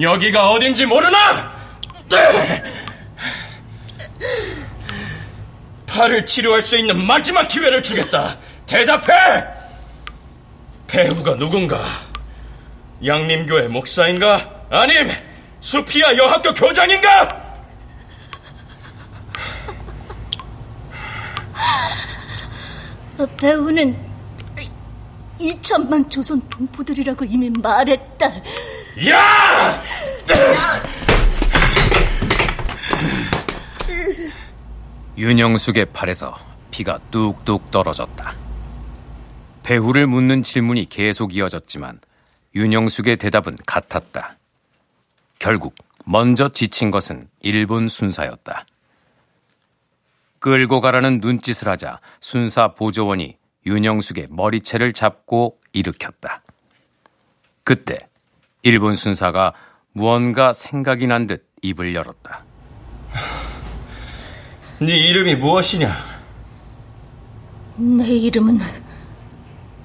여기가 0.00 0.50
어딘지 0.50 0.86
모르나? 0.86 1.52
네! 2.08 2.62
팔을 5.86 6.24
치료할 6.24 6.62
수 6.62 6.76
있는 6.76 7.04
마지막 7.04 7.48
기회를 7.48 7.82
주겠다. 7.82 8.36
대답해! 8.66 9.44
배우가 10.86 11.36
누군가? 11.36 11.78
양림교회 13.04 13.68
목사인가? 13.68 14.48
아님 14.70 15.10
수피아 15.60 16.16
여학교 16.16 16.52
교장인가? 16.52 17.39
배우는 23.26 23.96
2천만 25.40 26.10
조선 26.10 26.40
동포들이라고 26.48 27.24
이미 27.24 27.50
말했다. 27.50 28.26
야! 29.08 29.82
윤영숙의 35.16 35.86
팔에서 35.86 36.34
피가 36.70 36.98
뚝뚝 37.10 37.70
떨어졌다. 37.70 38.34
배후를 39.62 40.06
묻는 40.06 40.42
질문이 40.42 40.86
계속 40.88 41.34
이어졌지만 41.34 42.00
윤영숙의 42.54 43.18
대답은 43.18 43.56
같았다. 43.66 44.36
결국 45.38 45.74
먼저 46.04 46.48
지친 46.48 46.90
것은 46.90 47.28
일본 47.40 47.88
순사였다. 47.88 48.64
끌고 50.40 50.80
가라는 50.80 51.20
눈짓을 51.22 51.68
하자 51.68 52.00
순사 52.20 52.74
보조원이 52.74 53.36
윤영숙의 53.66 54.28
머리채를 54.30 54.92
잡고 54.94 55.58
일으켰다. 55.72 56.42
그때 57.62 58.08
일본 58.62 58.96
순사가 58.96 59.52
무언가 59.92 60.52
생각이 60.52 61.06
난 61.06 61.26
듯 61.26 61.46
입을 61.62 61.94
열었다. 61.94 62.44
네 64.80 64.96
이름이 64.96 65.34
무엇이냐? 65.36 65.94
내 67.76 68.08
이름은 68.08 68.58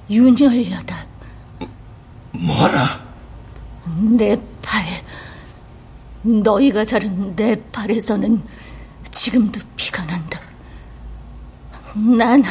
윤열려다. 0.08 1.06
뭐라? 2.32 3.04
내 4.16 4.38
팔, 4.62 4.84
너희가 6.22 6.84
자른 6.86 7.36
내 7.36 7.60
팔에서는 7.72 8.42
지금도 9.10 9.60
피가 9.76 10.02
난다. 10.04 10.40
난 11.96 12.42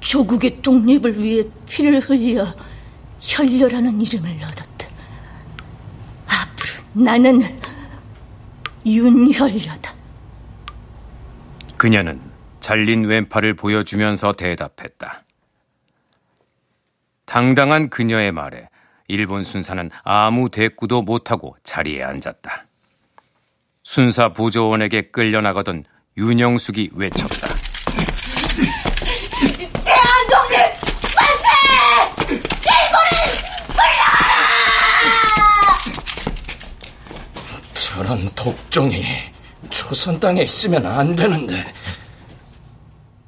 조국의 0.00 0.60
독립을 0.60 1.22
위해 1.22 1.44
피를 1.68 2.00
흘려 2.00 2.46
혈려라는 3.20 4.00
이름을 4.02 4.36
얻었다. 4.42 4.88
앞으로 6.26 7.04
나는 7.04 7.42
윤혈려다. 8.84 9.94
그녀는 11.78 12.20
잘린 12.60 13.04
왼팔을 13.04 13.54
보여주면서 13.54 14.32
대답했다. 14.32 15.22
당당한 17.24 17.88
그녀의 17.88 18.32
말에 18.32 18.68
일본 19.08 19.42
순사는 19.42 19.90
아무 20.02 20.50
대꾸도 20.50 21.02
못하고 21.02 21.56
자리에 21.64 22.02
앉았다. 22.02 22.66
순사 23.82 24.32
보조원에게 24.32 25.10
끌려나가던 25.10 25.84
윤영숙이 26.16 26.90
외쳤다. 26.94 27.48
대한독립 29.84 30.56
만세! 31.16 31.48
일본인 32.70 33.14
물러가라! 33.68 34.24
독종이 38.74 39.04
조선 39.70 40.18
땅에 40.18 40.42
있으면 40.42 40.84
안 40.84 41.14
되는데. 41.14 41.72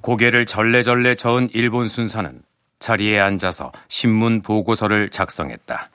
고개를 0.00 0.44
절레절레 0.44 1.14
저은 1.14 1.50
일본 1.52 1.86
순사는 1.86 2.42
자리에 2.80 3.20
앉아서 3.20 3.70
신문 3.86 4.42
보고서를 4.42 5.10
작성했다. 5.10 5.90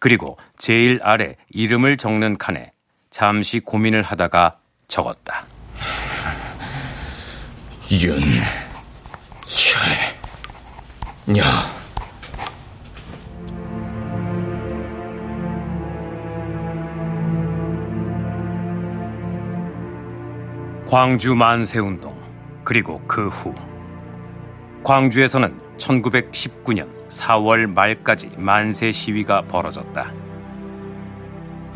그리고 0.00 0.36
제일 0.56 0.98
아래 1.04 1.36
이름을 1.50 1.96
적는 1.98 2.36
칸에 2.36 2.72
잠시 3.10 3.60
고민을 3.60 4.02
하다가 4.02 4.58
적었다. 4.88 5.46
윤, 7.92 8.18
혈, 9.46 11.32
녀. 11.32 11.77
광주 20.88 21.34
만세운동, 21.34 22.18
그리고 22.64 22.98
그 23.06 23.28
후. 23.28 23.54
광주에서는 24.82 25.52
1919년 25.76 26.88
4월 27.10 27.70
말까지 27.70 28.30
만세 28.38 28.90
시위가 28.90 29.42
벌어졌다. 29.42 30.10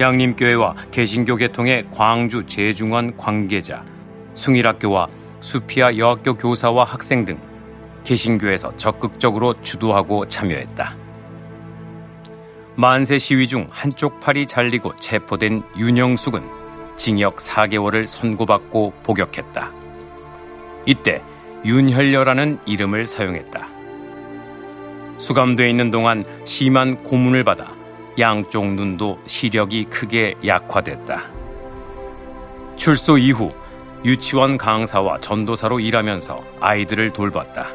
양림교회와 0.00 0.76
개신교 0.90 1.36
계통의 1.36 1.88
광주 1.90 2.46
재중원 2.46 3.18
관계자, 3.18 3.84
숭일학교와 4.32 5.08
수피아 5.40 5.98
여학교 5.98 6.32
교사와 6.32 6.84
학생 6.84 7.26
등 7.26 7.38
개신교에서 8.04 8.78
적극적으로 8.78 9.60
주도하고 9.60 10.26
참여했다. 10.26 10.96
만세 12.76 13.18
시위 13.18 13.46
중 13.46 13.66
한쪽 13.68 14.20
팔이 14.20 14.46
잘리고 14.46 14.96
체포된 14.96 15.64
윤영숙은 15.76 16.61
징역 17.02 17.38
4개월을 17.38 18.06
선고받고 18.06 18.92
복역했다. 19.02 19.72
이때 20.86 21.20
윤혈려라는 21.64 22.58
이름을 22.64 23.06
사용했다. 23.06 23.66
수감돼 25.18 25.68
있는 25.68 25.90
동안 25.90 26.24
심한 26.44 27.02
고문을 27.02 27.42
받아 27.42 27.72
양쪽 28.20 28.66
눈도 28.66 29.18
시력이 29.26 29.86
크게 29.86 30.36
약화됐다. 30.46 31.24
출소 32.76 33.18
이후 33.18 33.50
유치원 34.04 34.56
강사와 34.56 35.18
전도사로 35.18 35.80
일하면서 35.80 36.40
아이들을 36.60 37.10
돌봤다. 37.10 37.66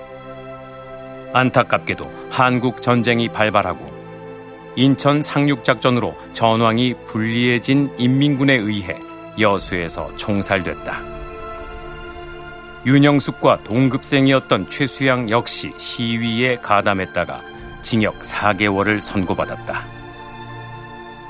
안타깝게도 1.34 2.30
한국 2.30 2.82
전쟁이 2.82 3.28
발발하고 3.28 3.86
인천 4.78 5.22
상륙작전으로 5.22 6.16
전황이 6.32 6.94
불리해진 7.08 7.92
인민군에 7.98 8.54
의해 8.54 8.98
여수에서 9.40 10.16
총살됐다. 10.18 11.02
윤영숙과 12.86 13.64
동급생이었던 13.64 14.70
최수양 14.70 15.30
역시 15.30 15.74
시위에 15.78 16.58
가담했다가 16.58 17.42
징역 17.82 18.20
4개월을 18.22 19.02
선고받았다. 19.02 19.86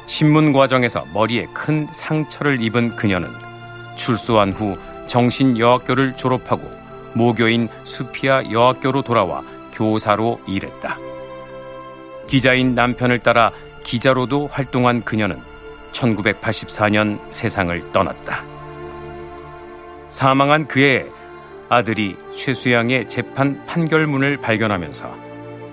신문 0.05 0.53
과정에서 0.53 1.05
머리에 1.13 1.47
큰 1.53 1.87
상처를 1.91 2.61
입은 2.61 2.95
그녀는 2.95 3.29
출소한 3.95 4.51
후 4.51 4.77
정신여학교를 5.07 6.15
졸업하고 6.15 6.71
모교인 7.13 7.67
수피아 7.83 8.51
여학교로 8.51 9.01
돌아와 9.01 9.43
교사로 9.73 10.39
일했다. 10.47 10.97
기자인 12.27 12.75
남편을 12.75 13.19
따라 13.19 13.51
기자로도 13.83 14.47
활동한 14.47 15.03
그녀는 15.03 15.39
1984년 15.91 17.19
세상을 17.29 17.91
떠났다. 17.91 18.43
사망한 20.09 20.67
그의 20.67 21.09
아들이 21.69 22.15
최수양의 22.35 23.09
재판 23.09 23.65
판결문을 23.65 24.37
발견하면서 24.37 25.27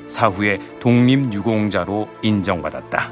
사후에 0.07 0.59
독립유공자로 0.81 2.09
인정받았다. 2.23 3.11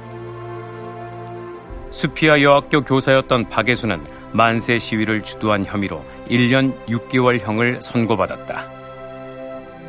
수피아 1.90 2.42
여학교 2.42 2.80
교사였던 2.80 3.48
박예수는 3.48 4.00
만세 4.32 4.78
시위를 4.78 5.22
주도한 5.22 5.64
혐의로 5.64 6.04
1년 6.28 6.74
6개월형을 6.86 7.82
선고받았다. 7.82 8.66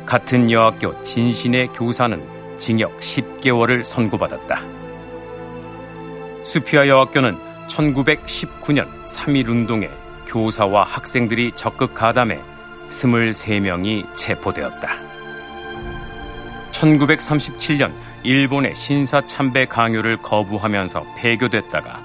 같은 0.06 0.50
여학교 0.50 1.02
진신의 1.02 1.68
교사는 1.68 2.22
징역 2.58 2.98
10개월을 3.00 3.84
선고받았다. 3.84 4.83
수피아 6.44 6.86
여학교는 6.88 7.36
1919년 7.68 8.86
3.1 9.06 9.48
운동에 9.48 9.90
교사와 10.26 10.84
학생들이 10.84 11.52
적극 11.52 11.94
가담해 11.94 12.38
23명이 12.90 14.14
체포되었다. 14.14 14.90
1937년 16.70 17.92
일본의 18.24 18.74
신사 18.74 19.26
참배 19.26 19.66
강요를 19.66 20.18
거부하면서 20.18 21.06
폐교됐다가 21.16 22.00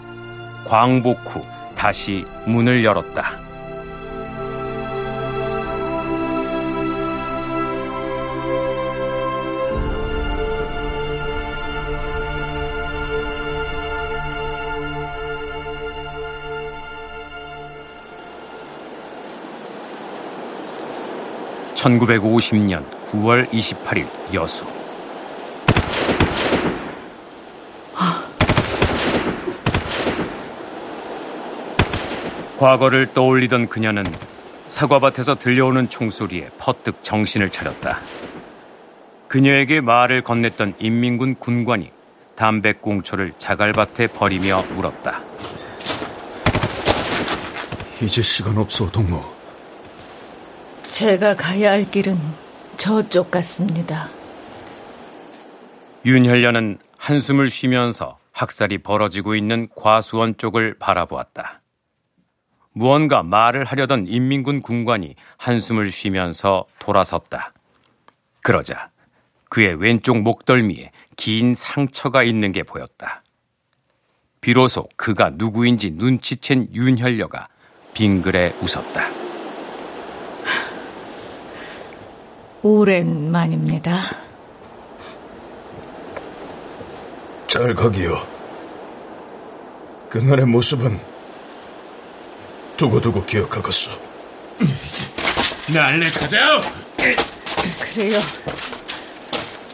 광복 0.66 1.20
후 1.26 1.42
다시 1.76 2.26
문을 2.46 2.84
열었다. 2.84 3.49
(1950년 21.80 22.84
9월 23.05 23.49
28일) 23.51 24.05
여수 24.34 24.65
과거를 32.57 33.13
떠올리던 33.13 33.69
그녀는 33.69 34.03
사과밭에서 34.67 35.36
들려오는 35.36 35.88
총소리에 35.88 36.49
퍼뜩 36.57 37.01
정신을 37.01 37.49
차렸다. 37.49 38.01
그녀에게 39.30 39.80
말을 39.80 40.23
건넸던 40.23 40.73
인민군 40.80 41.36
군관이 41.36 41.89
담배꽁초를 42.36 43.34
자갈밭에 43.38 44.07
버리며 44.07 44.65
물었다. 44.73 45.21
이제 48.01 48.21
시간 48.21 48.57
없어, 48.57 48.91
동무. 48.91 49.39
제가 51.00 51.34
가야 51.34 51.72
할 51.72 51.89
길은 51.89 52.20
저쪽 52.76 53.32
같습니다. 53.32 54.10
윤혈련은 56.04 56.78
한숨을 56.97 57.50
쉬면서 57.50 58.20
학살이 58.34 58.80
벌어지고 58.80 59.34
있는 59.34 59.70
과수원 59.78 60.36
쪽을 60.36 60.76
바라보았다. 60.78 61.62
무언가 62.74 63.24
말을 63.24 63.64
하려던 63.64 64.08
인민군 64.08 64.62
군관이 64.62 65.16
한숨을 65.38 65.89
쉬면서 65.89 66.66
돌아섰다. 66.80 67.54
그러자 68.41 68.89
그의 69.47 69.76
왼쪽 69.76 70.20
목덜미에 70.20 70.91
긴 71.16 71.56
상처가 71.56 72.24
있는 72.24 72.52
게 72.52 72.64
보였다. 72.64 73.24
비로소 74.41 74.89
그가 74.97 75.30
누구인지 75.30 75.91
눈치챈 75.91 76.74
윤혈녀가 76.74 77.47
빙글에 77.93 78.58
웃었다. 78.62 79.18
오랜만입니다. 82.62 83.97
잘 87.47 87.74
가기요. 87.74 88.28
그날의 90.10 90.45
모습은 90.45 90.99
두고두고 92.78 93.26
기억하겠어. 93.26 93.91
날래 95.74 96.05
가자. 96.10 96.38
그래요. 97.93 98.20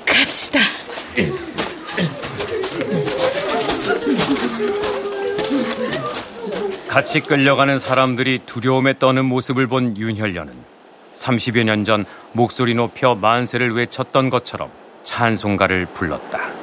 갑시다. 0.05 0.59
같이 6.88 7.19
끌려가는 7.19 7.77
사람들이 7.77 8.39
두려움에 8.45 8.97
떠는 8.97 9.25
모습을 9.25 9.67
본 9.67 9.97
윤혈련은 9.97 10.74
30여 11.16 11.63
년 11.63 11.84
전 11.86 12.05
목소리 12.34 12.74
높여 12.74 13.16
만세를 13.16 13.74
외쳤던 13.76 14.30
것처럼 14.30 14.70
찬송가를 15.03 15.88
불렀다. 15.93 16.54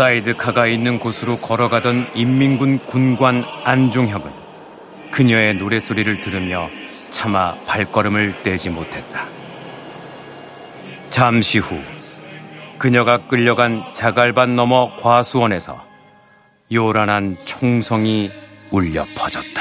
사이드카가 0.00 0.66
있는 0.66 0.98
곳으로 0.98 1.36
걸어가던 1.36 2.12
인민군 2.14 2.78
군관 2.86 3.44
안중혁은 3.64 4.30
그녀의 5.10 5.56
노래소리를 5.56 6.22
들으며 6.22 6.70
차마 7.10 7.54
발걸음을 7.66 8.42
떼지 8.42 8.70
못했다. 8.70 9.26
잠시 11.10 11.58
후 11.58 11.78
그녀가 12.78 13.18
끌려간 13.18 13.84
자갈밭 13.92 14.48
너머 14.48 14.90
과수원에서 14.96 15.84
요란한 16.72 17.36
총성이 17.44 18.30
울려 18.70 19.04
퍼졌다. 19.14 19.59